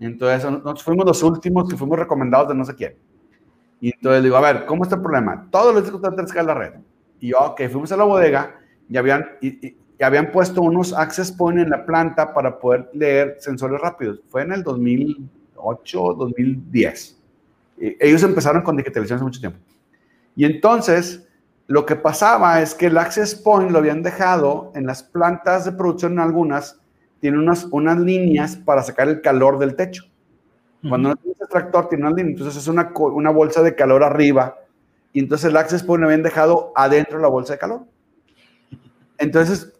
[0.00, 2.96] Y entonces fuimos los últimos que fuimos recomendados de no sé quién.
[3.80, 5.46] Y entonces digo, a ver, ¿cómo está el problema?
[5.50, 6.74] Todos los días se cae la red.
[7.20, 8.58] Y yo, ok, fuimos a la bodega
[8.88, 13.36] y habían, y, y habían puesto unos access point en la planta para poder leer
[13.40, 14.20] sensores rápidos.
[14.28, 17.18] Fue en el 2008, 2010.
[17.78, 19.58] ellos empezaron con digitalización hace mucho tiempo.
[20.36, 21.28] Y entonces,
[21.66, 25.72] lo que pasaba es que el access point lo habían dejado en las plantas de
[25.72, 26.80] producción, en algunas,
[27.20, 30.04] tiene unas, unas líneas para sacar el calor del techo.
[30.88, 34.56] Cuando no tienes extractor, tiene unas líneas, entonces es una, una bolsa de calor arriba,
[35.12, 37.82] y entonces el access point lo habían dejado adentro de la bolsa de calor.
[39.18, 39.72] Entonces,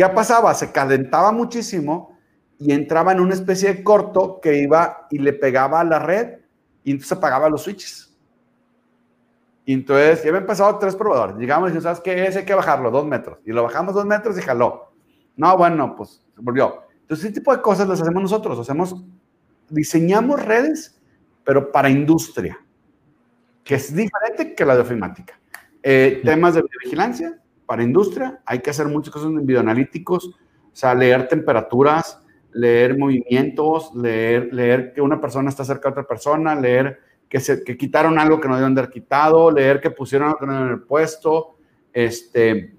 [0.00, 0.54] ¿Qué pasaba?
[0.54, 2.16] Se calentaba muchísimo
[2.58, 6.38] y entraba en una especie de corto que iba y le pegaba a la red
[6.82, 8.10] y entonces apagaba los switches.
[9.66, 11.36] Y entonces ya habían pasado tres probadores.
[11.36, 12.26] Llegamos y dijimos, ¿sabes qué?
[12.26, 13.40] Ese hay que bajarlo dos metros.
[13.44, 14.90] Y lo bajamos dos metros y jaló.
[15.36, 16.84] No, bueno, pues se volvió.
[17.02, 18.58] Entonces, ese tipo de cosas las hacemos nosotros.
[18.58, 19.04] Hacemos,
[19.68, 20.98] diseñamos redes,
[21.44, 22.58] pero para industria,
[23.62, 25.38] que es diferente que la de ofimática.
[25.82, 27.38] Eh, temas de vigilancia,
[27.70, 30.34] para industria hay que hacer muchas cosas en videoanalíticos, o
[30.72, 32.20] sea, leer temperaturas,
[32.52, 36.98] leer movimientos, leer, leer que una persona está cerca de otra persona, leer
[37.28, 40.46] que, se, que quitaron algo que no debían haber quitado, leer que pusieron algo que
[40.46, 41.58] no puesto,
[41.92, 42.74] este,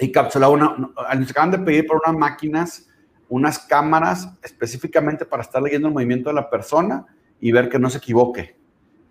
[0.00, 2.88] y capsular una, nos acaban de pedir por unas máquinas,
[3.28, 7.04] unas cámaras específicamente para estar leyendo el movimiento de la persona
[7.38, 8.56] y ver que no se equivoque.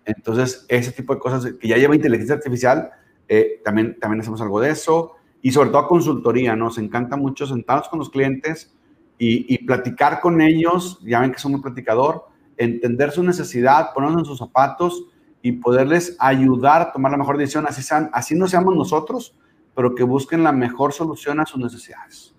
[0.04, 2.90] Entonces, ese tipo de cosas que ya lleva inteligencia artificial,
[3.28, 5.12] eh, también, también hacemos algo de eso.
[5.42, 8.74] Y sobre todo consultoría, nos encanta mucho sentarnos con los clientes
[9.18, 14.24] y, platicar con ellos, ya ven que soy un platicador, entender su necesidad, ponernos en
[14.26, 15.04] sus zapatos
[15.42, 19.34] y poderles ayudar a tomar la mejor decisión, así, sean, así no seamos nosotros,
[19.74, 22.34] pero que busquen la mejor solución a sus necesidades.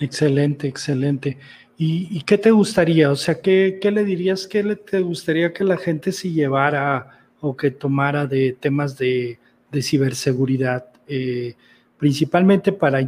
[0.00, 1.38] Excelente, excelente.
[1.76, 3.10] ¿Y, qué te gustaría?
[3.10, 4.46] O sea, ¿qué, qué le dirías?
[4.46, 9.38] ¿Qué le, te gustaría que la gente se llevara o que tomara de temas de,
[9.82, 11.54] ciberseguridad, eh,
[11.98, 13.00] principalmente para,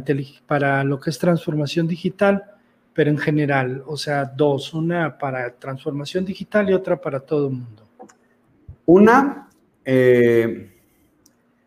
[0.45, 2.43] para lo que es transformación digital,
[2.93, 7.53] pero en general, o sea, dos, una para transformación digital y otra para todo el
[7.53, 7.83] mundo.
[8.85, 9.49] Una,
[9.85, 10.71] eh,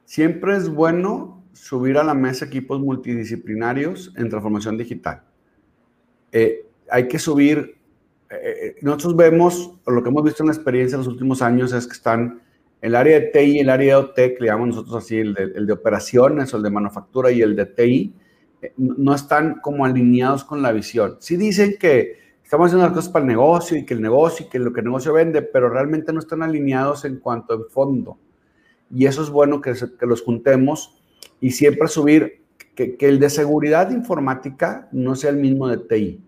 [0.05, 5.23] siempre es bueno subir a la mesa equipos multidisciplinarios en transformación digital.
[6.31, 7.79] Eh, hay que subir,
[8.81, 11.95] nosotros vemos, lo que hemos visto en la experiencia en los últimos años es que
[11.95, 12.41] están
[12.81, 15.73] el área de TI el área de OT, que le llamamos nosotros así, el de,
[15.73, 18.15] operaciones o el de manufactura y el de TI,
[18.63, 21.17] eh, no están como alineados con la visión.
[21.21, 24.49] Sí dicen que estamos haciendo las cosas para el negocio y que el negocio y
[24.49, 28.19] que lo que el negocio vende, pero realmente no están alineados en cuanto al fondo.
[28.93, 31.01] Y eso es bueno que, que los juntemos
[31.41, 32.43] y siempre subir
[32.75, 36.25] que, que, el de seguridad informática no sea el mismo de TI,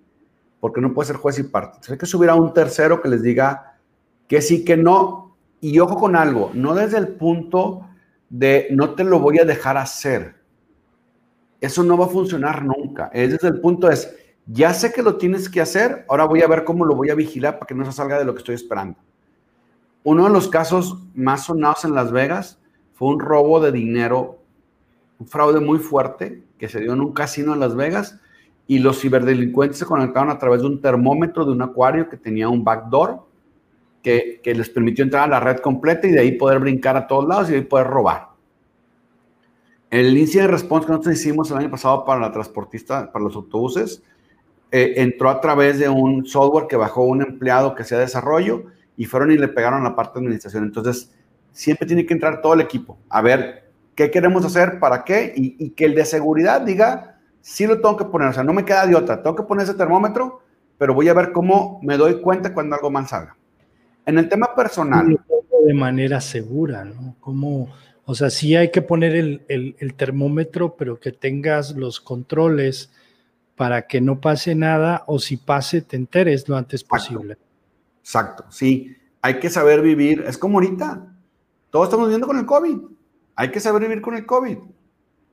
[0.60, 1.78] porque no puede ser juez y parte.
[1.90, 3.78] hay que subir a un tercero que les diga
[4.28, 5.21] que sí, que no,
[5.62, 7.88] y ojo con algo, no desde el punto
[8.28, 10.34] de no te lo voy a dejar hacer.
[11.60, 13.10] Eso no va a funcionar nunca.
[13.14, 14.12] Es desde el punto es,
[14.46, 17.14] ya sé que lo tienes que hacer, ahora voy a ver cómo lo voy a
[17.14, 18.98] vigilar para que no se salga de lo que estoy esperando.
[20.02, 22.58] Uno de los casos más sonados en Las Vegas
[22.94, 24.40] fue un robo de dinero,
[25.20, 28.18] un fraude muy fuerte que se dio en un casino en Las Vegas
[28.66, 32.48] y los ciberdelincuentes se conectaron a través de un termómetro de un acuario que tenía
[32.48, 33.30] un backdoor
[34.02, 37.26] que, les permitió entrar a la red completa y de ahí poder brincar a todos
[37.26, 38.28] lados y de ahí poder robar.
[39.90, 44.02] El incident response que nosotros hicimos el año pasado para la transportista, para los autobuses,
[44.70, 48.64] eh, entró a través de un software que bajó un empleado que hacía desarrollo
[48.96, 50.64] y fueron y le pegaron la parte de administración.
[50.64, 51.12] Entonces,
[51.52, 55.70] siempre tiene que entrar todo el equipo a ver qué queremos hacer, para qué, y,
[55.70, 58.86] que el de seguridad diga, sí lo tengo que poner, o sea, no me queda
[58.86, 60.40] de otra, tengo que poner ese termómetro,
[60.78, 63.36] pero voy a ver cómo me doy cuenta cuando algo mal salga.
[64.06, 65.18] En el tema personal.
[65.66, 67.16] De manera segura, ¿no?
[67.20, 67.72] Como,
[68.04, 72.90] o sea, sí hay que poner el, el, termómetro, pero que tengas los controles
[73.54, 77.38] para que no pase nada o si pase te enteres lo antes posible.
[78.00, 78.96] Exacto, sí.
[79.20, 80.24] Hay que saber vivir.
[80.26, 81.06] Es como ahorita.
[81.70, 82.78] Todos estamos viviendo con el COVID.
[83.36, 84.58] Hay que saber vivir con el COVID.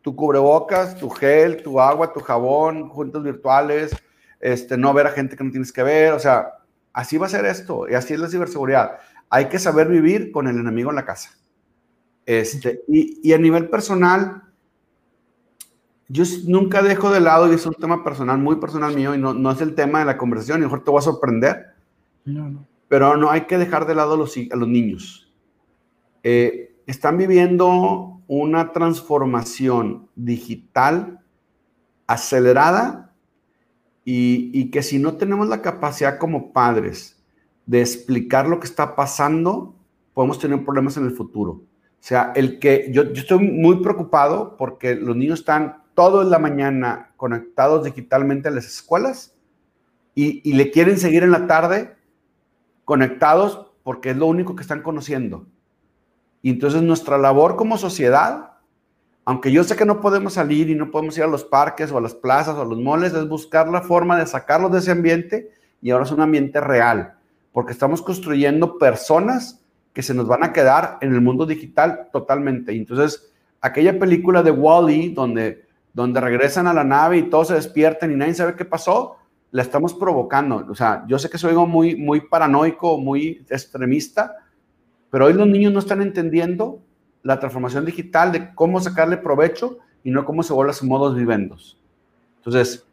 [0.01, 3.91] Tu cubrebocas, tu gel, tu agua, tu jabón, juntas virtuales,
[4.39, 6.13] este, no ver a gente que no tienes que ver.
[6.13, 6.58] O sea,
[6.93, 8.99] así va a ser esto y así es la ciberseguridad.
[9.29, 11.31] Hay que saber vivir con el enemigo en la casa.
[12.25, 14.43] Este, y, y a nivel personal,
[16.07, 19.33] yo nunca dejo de lado, y es un tema personal, muy personal mío, y no,
[19.33, 21.67] no es el tema de la conversación, y mejor te voy a sorprender.
[22.25, 22.65] No, no.
[22.87, 25.31] Pero no hay que dejar de lado a los, a los niños.
[26.23, 31.19] Eh, están viviendo una transformación digital
[32.07, 33.08] acelerada
[34.11, 37.21] y, que si no tenemos la capacidad como padres
[37.67, 39.75] de explicar lo que está pasando,
[40.15, 41.51] podemos tener problemas en el futuro.
[41.51, 41.63] O
[41.99, 47.11] sea, el que yo, estoy muy preocupado porque los niños están todo en la mañana
[47.17, 49.35] conectados digitalmente a las escuelas
[50.15, 51.95] y, le quieren seguir en la tarde
[52.85, 55.45] conectados porque es lo único que están conociendo.
[56.41, 58.53] Y entonces nuestra labor como sociedad,
[59.29, 61.99] aunque yo sé que no podemos salir y no podemos ir a los parques o
[61.99, 64.89] a las plazas o a los moles, es buscar la forma de sacarlos de ese
[64.89, 65.51] ambiente
[65.81, 67.13] y ahora es un ambiente real,
[67.51, 69.63] porque estamos construyendo personas
[69.93, 72.71] que se nos van a quedar en el mundo digital totalmente.
[72.71, 78.11] Entonces, aquella película de Wally, donde donde regresan a la nave y todos se despiertan
[78.11, 79.17] y nadie sabe qué pasó,
[79.51, 80.65] la estamos provocando.
[80.69, 84.35] O sea, yo sé que soy muy, muy paranoico, muy extremista,
[85.09, 86.79] pero hoy los niños no están entendiendo
[87.23, 91.79] la transformación digital de cómo sacarle provecho y no cómo se vuelven sus modos vivendos.
[92.37, 92.85] Entonces,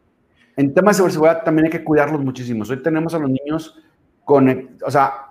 [0.57, 2.65] en temas de ciberseguridad también hay que cuidarlos muchísimo.
[2.69, 3.79] Hoy tenemos a los niños
[4.25, 5.27] con, o sea,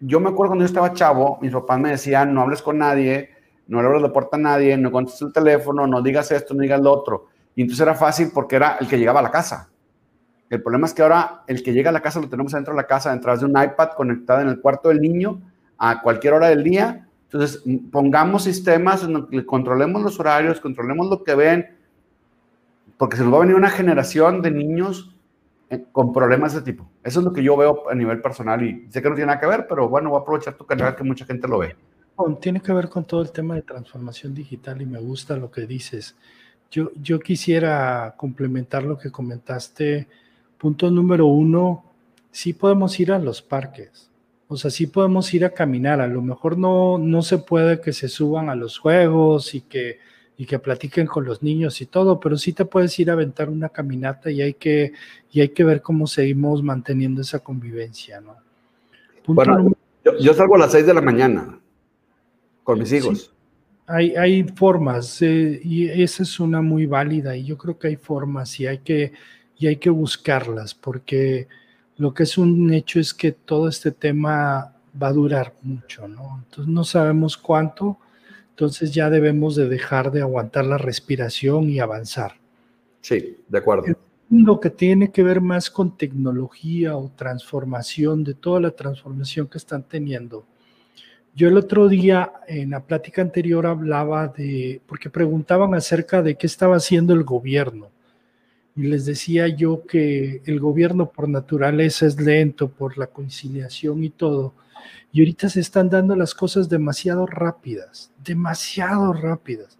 [0.00, 3.30] yo me acuerdo cuando yo estaba chavo, mis papás me decían, no hables con nadie,
[3.68, 6.60] no le abras la puerta a nadie, no contestes el teléfono, no digas esto, no
[6.60, 7.28] digas lo otro.
[7.54, 9.70] Y entonces era fácil porque era el que llegaba a la casa.
[10.50, 12.76] El problema es que ahora el que llega a la casa lo tenemos dentro de
[12.76, 15.40] la casa, detrás de un iPad conectado en el cuarto del niño
[15.78, 17.03] a cualquier hora del día.
[17.34, 21.66] Entonces, pongamos sistemas en los que controlemos los horarios, controlemos lo que ven,
[22.96, 25.14] porque se nos va a venir una generación de niños
[25.68, 26.88] eh, con problemas de tipo.
[27.02, 29.40] Eso es lo que yo veo a nivel personal y sé que no tiene nada
[29.40, 31.76] que ver, pero bueno, voy a aprovechar tu canal que mucha gente lo ve
[32.40, 35.66] tiene que ver con todo el tema de transformación digital y me gusta lo que
[35.66, 36.14] dices.
[36.70, 40.06] Yo, yo quisiera complementar lo que comentaste.
[40.58, 41.84] Punto número uno,
[42.30, 44.10] sí podemos ir a los parques.
[44.48, 46.00] O sea, sí podemos ir a caminar.
[46.00, 49.98] A lo mejor no, no se puede que se suban a los juegos y que,
[50.36, 53.48] y que platiquen con los niños y todo, pero sí te puedes ir a aventar
[53.48, 54.92] una caminata y hay que,
[55.30, 58.36] y hay que ver cómo seguimos manteniendo esa convivencia, ¿no?
[59.26, 59.72] bueno,
[60.04, 61.58] yo, yo, salgo a las 6 de la mañana
[62.62, 63.32] con mis hijos.
[63.86, 67.96] Hay, hay formas eh, y esa es una muy válida y yo creo que hay
[67.96, 69.12] formas y hay que,
[69.58, 71.48] y hay que buscarlas porque
[71.96, 76.42] lo que es un hecho es que todo este tema va a durar mucho, ¿no?
[76.44, 77.98] Entonces no sabemos cuánto,
[78.50, 82.34] entonces ya debemos de dejar de aguantar la respiración y avanzar.
[83.00, 83.84] Sí, de acuerdo.
[84.30, 89.58] Lo que tiene que ver más con tecnología o transformación, de toda la transformación que
[89.58, 90.46] están teniendo,
[91.36, 96.46] yo el otro día, en la plática anterior, hablaba de, porque preguntaban acerca de qué
[96.46, 97.90] estaba haciendo el gobierno.
[98.76, 104.10] Y les decía yo que el gobierno por naturaleza es lento, por la conciliación y
[104.10, 104.54] todo.
[105.12, 109.78] Y ahorita se están dando las cosas demasiado rápidas, demasiado rápidas.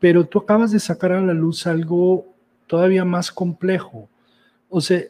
[0.00, 2.26] Pero tú acabas de sacar a la luz algo
[2.66, 4.08] todavía más complejo.
[4.68, 5.00] O sea,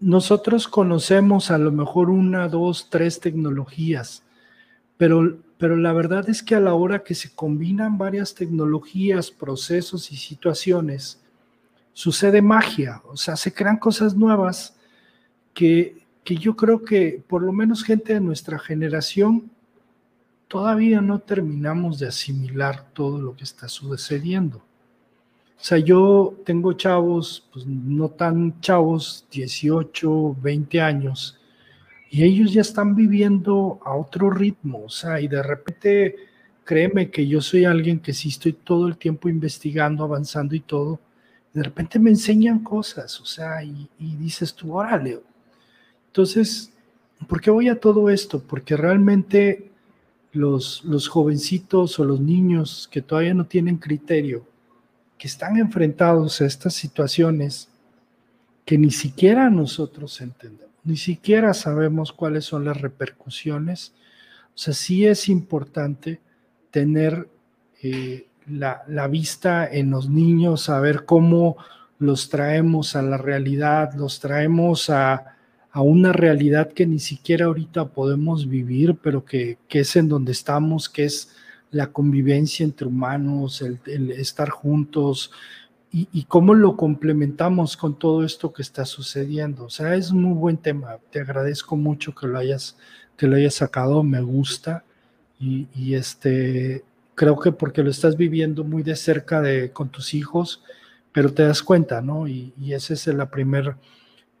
[0.00, 4.22] nosotros conocemos a lo mejor una, dos, tres tecnologías,
[4.98, 10.12] pero, pero la verdad es que a la hora que se combinan varias tecnologías, procesos
[10.12, 11.22] y situaciones,
[11.94, 14.76] sucede magia, o sea, se crean cosas nuevas
[15.54, 19.50] que, que yo creo que por lo menos gente de nuestra generación
[20.48, 24.58] todavía no terminamos de asimilar todo lo que está sucediendo.
[24.58, 31.37] O sea, yo tengo chavos, pues no tan chavos, 18, 20 años,
[32.10, 36.16] y ellos ya están viviendo a otro ritmo, o sea, y de repente,
[36.64, 41.00] créeme que yo soy alguien que sí estoy todo el tiempo investigando, avanzando y todo,
[41.52, 45.20] de repente me enseñan cosas, o sea, y, dices tú, órale.
[46.06, 46.72] Entonces,
[47.26, 48.40] ¿por qué voy a todo esto?
[48.40, 49.70] Porque realmente
[50.32, 54.46] los, los jovencitos o los niños que todavía no tienen criterio,
[55.18, 57.68] que están enfrentados a estas situaciones
[58.64, 60.67] que ni siquiera nosotros entendemos.
[60.88, 63.92] Ni siquiera sabemos cuáles son las repercusiones.
[64.54, 66.18] O sea, sí es importante
[66.70, 67.28] tener
[67.82, 71.58] eh, la, vista en los niños, saber cómo
[71.98, 75.34] los traemos a la realidad, los traemos a,
[75.74, 81.04] una realidad que ni siquiera ahorita podemos vivir, pero que, es en donde estamos, que
[81.04, 81.36] es
[81.70, 85.30] la convivencia entre humanos, el estar juntos,
[85.90, 89.64] y, cómo lo complementamos con todo esto que está sucediendo.
[89.64, 90.98] O sea, es muy buen tema.
[91.10, 92.76] Te agradezco mucho que lo hayas,
[93.16, 94.84] que lo hayas sacado, me gusta.
[95.40, 96.84] Y, este,
[97.14, 100.62] creo que porque lo estás viviendo muy de cerca de, con tus hijos,
[101.12, 102.28] pero te das cuenta, ¿no?
[102.28, 103.76] Y, ese es el primer,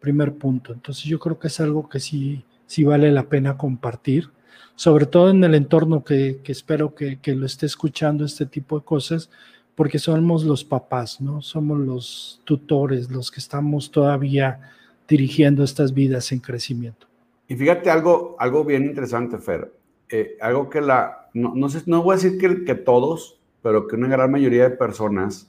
[0.00, 0.74] primer punto.
[0.74, 4.30] Entonces yo creo que es algo que sí, sí vale la pena compartir,
[4.76, 9.30] sobre todo en el entorno que, espero que lo esté escuchando este tipo de cosas,
[9.78, 11.40] porque somos los papás, ¿no?
[11.40, 14.72] Somos los tutores, los que estamos todavía
[15.06, 17.06] dirigiendo estas vidas en crecimiento.
[17.46, 19.72] Y fíjate algo, algo bien interesante, Fer.
[20.10, 23.86] Eh, algo que la, no, no, sé, no voy a decir que, que todos, pero
[23.86, 25.48] que una gran mayoría de personas,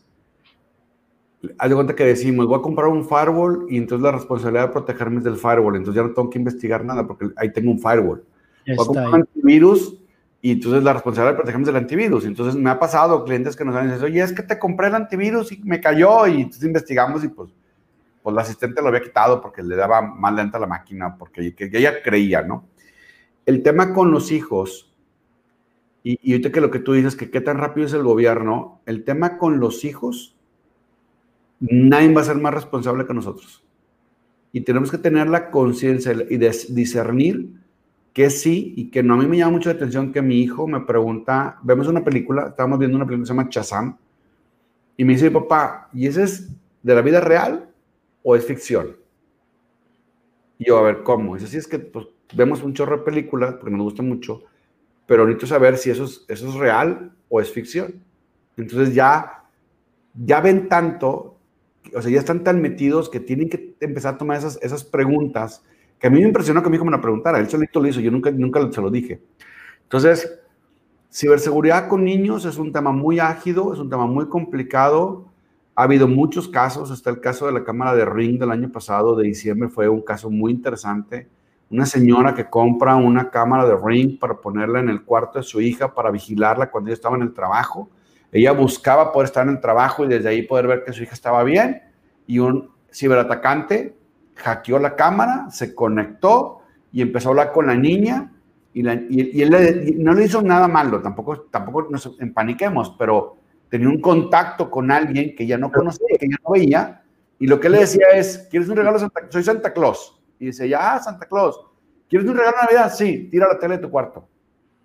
[1.58, 4.74] haz de cuenta que decimos, voy a comprar un firewall y entonces la responsabilidad de
[4.74, 7.80] protegerme es del firewall, entonces ya no tengo que investigar nada porque ahí tengo un
[7.80, 8.24] firewall.
[8.68, 9.98] voy a comprar un antivirus
[10.42, 12.26] y entonces la responsabilidad de protegerme es del antivirus.
[12.26, 14.96] Entonces me ha pasado clientes que nos han dicho, oye, es que te compré el
[14.96, 16.28] antivirus y me cayó.
[16.28, 17.50] Y entonces investigamos y pues,
[18.24, 22.02] pues la asistente lo había quitado porque le daba más lenta la máquina, porque ella
[22.02, 22.66] creía, ¿no?
[23.46, 24.94] El tema con los hijos,
[26.04, 28.82] y, y ahorita que lo que tú dices, que qué tan rápido es el gobierno,
[28.86, 30.38] el tema con los hijos,
[31.60, 33.66] nadie va a ser más responsable que nosotros.
[34.54, 37.60] Y tenemos que tener la conciencia y discernir
[38.20, 39.14] que sí y que no.
[39.14, 42.48] A mí me llama mucho la atención que mi hijo me pregunta, vemos una película,
[42.50, 43.98] estábamos viendo una película que se llama Chazam,
[44.98, 46.50] y me dice, papá, ¿y ese es
[46.84, 47.70] de la vida real
[48.22, 48.98] o es ficción?
[50.58, 51.36] Y yo, a ver, ¿cómo?
[51.36, 54.44] Dice, sí, es que pues, vemos un chorro de películas, porque nos gusta mucho,
[55.06, 58.04] pero necesito saber si eso es, eso es real o es ficción.
[58.58, 59.46] Entonces ya,
[60.14, 61.38] ya ven tanto,
[61.96, 65.64] o sea, ya están tan metidos que tienen que empezar a tomar esas, esas preguntas
[66.00, 68.00] que a mí me impresionó que mi hijo me la preguntara, él solito lo hizo,
[68.00, 69.22] yo nunca, nunca se lo dije.
[69.84, 70.40] Entonces,
[71.12, 75.26] ciberseguridad con niños es un tema muy ágido, es un tema muy complicado.
[75.76, 79.16] Ha habido muchos casos, está el caso de la cámara de Ring del año pasado,
[79.16, 81.28] de diciembre, fue un caso muy interesante.
[81.70, 85.62] Una señora que compra una cámara de Ring para ponerla en el cuarto de su
[85.62, 87.90] hija para vigilarla cuando ella estaba en el trabajo.
[88.32, 91.14] Ella buscaba poder estar en el trabajo y desde ahí poder ver que su hija
[91.14, 91.82] estaba bien.
[92.26, 93.99] Y un ciberatacante
[94.40, 96.62] hackeó la cámara, se conectó
[96.92, 98.32] y empezó a hablar con la niña
[98.74, 103.38] y, él no le hizo nada malo, tampoco, tampoco nos empaniquemos, pero
[103.68, 107.04] tenía un contacto con alguien que ya no conocía, que ya no veía,
[107.40, 109.00] y lo que le decía es, ¿quieres un regalo?
[109.00, 110.20] Santa, soy Santa Claus.
[110.40, 111.60] Y dice, ya, ah, Santa Claus.
[112.10, 112.94] ¿Quieres un regalo de Navidad?
[112.94, 114.28] Sí, tira la tele de tu cuarto.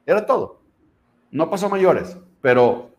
[0.07, 0.63] Era todo.
[1.31, 2.91] No pasó mayores, pero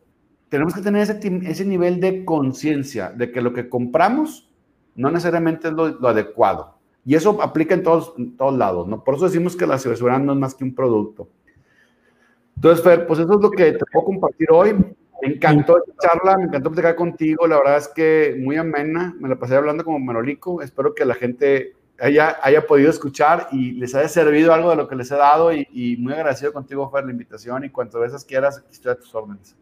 [0.49, 4.49] tenemos que tener ese, ese nivel de conciencia de que lo que compramos
[4.96, 6.76] no necesariamente es lo, adecuado.
[7.06, 9.04] Y eso aplica en todos, todos lados, ¿no?
[9.04, 11.28] Por eso decimos que la ciberseguridad no es más que un producto.
[12.56, 14.74] Entonces, Fer, pues eso es lo que te puedo compartir hoy.
[15.22, 17.46] Me encantó esta charla, me encantó platicar contigo.
[17.48, 19.16] La verdad es que muy amena.
[19.20, 20.62] Me la pasé hablando como Manolico.
[20.62, 24.88] Espero que la gente haya, haya podido escuchar y les haya servido algo de lo
[24.88, 25.52] que les he dado.
[25.54, 27.66] Y, muy agradecido contigo, Fer, la invitación.
[27.66, 29.55] Y cuantas veces quieras, aquí estoy a tus órdenes.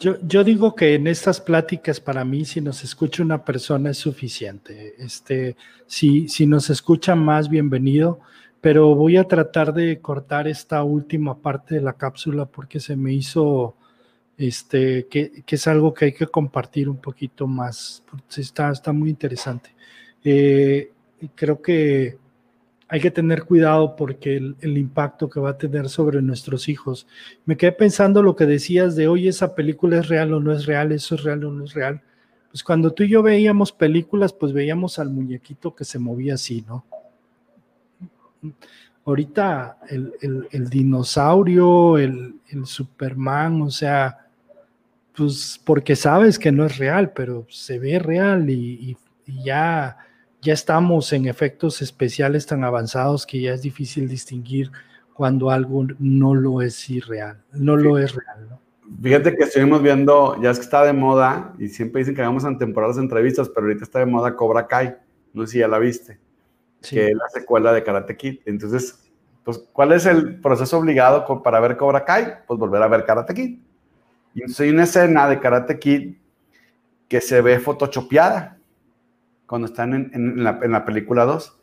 [0.00, 4.94] Yo, digo que en estas pláticas para mí si nos escucha una persona es suficiente.
[4.96, 5.56] Este,
[5.88, 8.20] si, si nos escucha más, bienvenido,
[8.60, 13.12] pero voy a tratar de cortar esta última parte de la cápsula porque se me
[13.12, 13.74] hizo
[14.36, 18.04] este, que, es algo que hay que compartir un poquito más.
[18.36, 19.74] Está, está muy interesante.
[20.22, 20.92] Eh,
[21.34, 22.18] creo que
[22.88, 27.06] hay que tener cuidado porque el, impacto que va a tener sobre nuestros hijos.
[27.44, 30.64] Me quedé pensando lo que decías de hoy, esa película es real o no es
[30.64, 32.00] real, eso es real o no es real.
[32.50, 36.64] Pues cuando tú y yo veíamos películas, pues veíamos al muñequito que se movía así,
[36.66, 36.86] ¿no?
[39.04, 44.28] Ahorita el, dinosaurio, el, Superman, o sea,
[45.14, 48.96] pues porque sabes que no es real, pero se ve real y
[49.26, 50.07] ya
[50.48, 54.72] ya estamos en efectos especiales tan avanzados que ya es difícil distinguir
[55.12, 58.48] cuando algo no lo es irreal, no lo es real.
[58.48, 58.58] ¿no?
[59.02, 62.44] Fíjate que estuvimos viendo, ya es que está de moda, y siempre dicen que hagamos
[62.44, 64.96] en temporadas entrevistas, pero ahorita está de moda Cobra Kai,
[65.34, 66.18] no sé si ya la viste,
[66.88, 68.38] que es la secuela de Karate Kid.
[68.46, 69.06] Entonces,
[69.44, 72.38] pues, ¿cuál es el proceso obligado para ver Cobra Kai?
[72.46, 73.58] Pues volver a ver Karate Kid.
[74.32, 76.14] Y entonces hay una escena de Karate Kid
[77.06, 78.57] que se ve photoshopeada
[79.48, 81.58] cuando están en, la, película 2.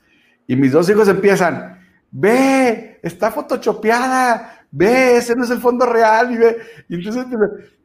[0.47, 1.79] Y mis dos hijos empiezan,
[2.11, 6.57] ve, está photoshopeada, ve, ese no es el fondo real, y ve,
[6.89, 7.25] y entonces,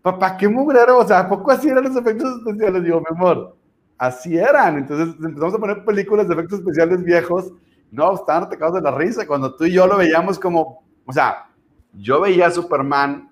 [0.02, 2.82] papá, qué mugrero, o sea, ¿a poco así eran los efectos especiales?
[2.82, 3.56] Digo, mi amor,
[3.98, 7.52] así eran, entonces empezamos a poner películas de efectos especiales viejos,
[7.90, 11.51] no, estaban atacados de la risa, cuando tú y yo lo veíamos como, o sea,
[11.93, 13.31] yo veía a Superman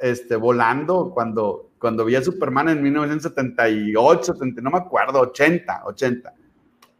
[0.00, 6.34] este, volando cuando, cuando vi a Superman en 1978, no me acuerdo, 80, 80.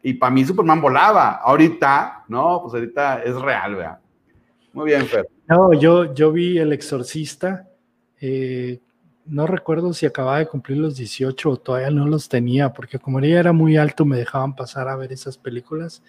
[0.02, 1.36] Y para mí Superman volaba.
[1.36, 4.00] Ahorita, no, pues ahorita es real, vea.
[4.72, 5.28] Muy bien, Fer.
[5.48, 7.68] No, yo, yo vi El Exorcista.
[8.20, 8.80] Eh,
[9.26, 13.20] no recuerdo si acababa de cumplir los 18 o todavía no los tenía, porque como
[13.20, 16.02] ella era muy alto, me dejaban pasar a ver esas películas.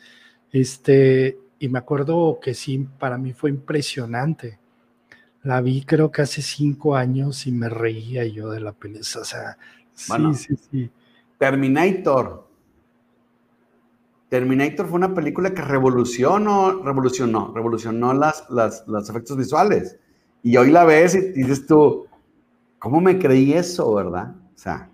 [0.52, 4.60] Este, y me acuerdo que sí, para mí fue impresionante.
[5.44, 9.22] La vi creo que hace cinco años y me reía yo de la película.
[9.22, 9.57] O sea,
[9.94, 10.91] sí, sí, sí.
[11.38, 12.48] Terminator.
[14.28, 19.98] Terminator fue una película que revolucionó, revolucionó, revolucionó las, las, los efectos visuales.
[20.44, 22.07] Y hoy la ves y dices tú,
[22.78, 24.36] ¿cómo me creí eso, verdad?
[24.56, 24.90] O sea,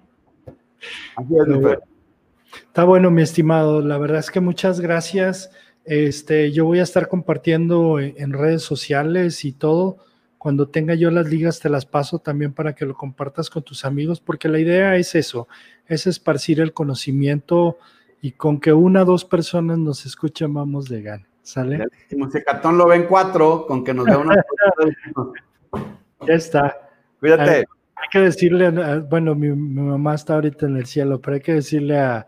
[2.67, 3.81] Está bueno, mi estimado.
[3.81, 5.49] La verdad es que muchas gracias.
[5.85, 9.97] Este, yo voy a estar compartiendo en redes sociales y todo
[10.37, 13.85] cuando tenga yo las ligas te las paso también para que lo compartas con tus
[13.85, 15.47] amigos, porque la idea es eso,
[15.87, 17.77] es esparcir el conocimiento
[18.21, 21.27] y con que una o dos personas nos escuchen vamos de gana.
[21.41, 21.85] ¿Sale?
[22.09, 24.35] Si Catón lo ven cuatro, con que nos vea una.
[26.27, 26.75] ya está.
[27.19, 27.65] Cuídate.
[27.97, 28.71] Hay, que decirle,
[29.01, 32.25] bueno, mi, mamá está ahorita en el cielo, pero hay que decirle a,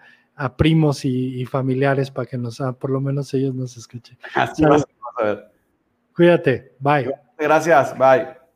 [0.56, 4.20] primos y, familiares para que nos, por lo menos ellos nos escuchen.
[4.36, 4.86] Así vamos
[5.20, 5.52] a ver.
[6.16, 7.27] Cuídate, bye.
[7.38, 8.47] Gracias, bye.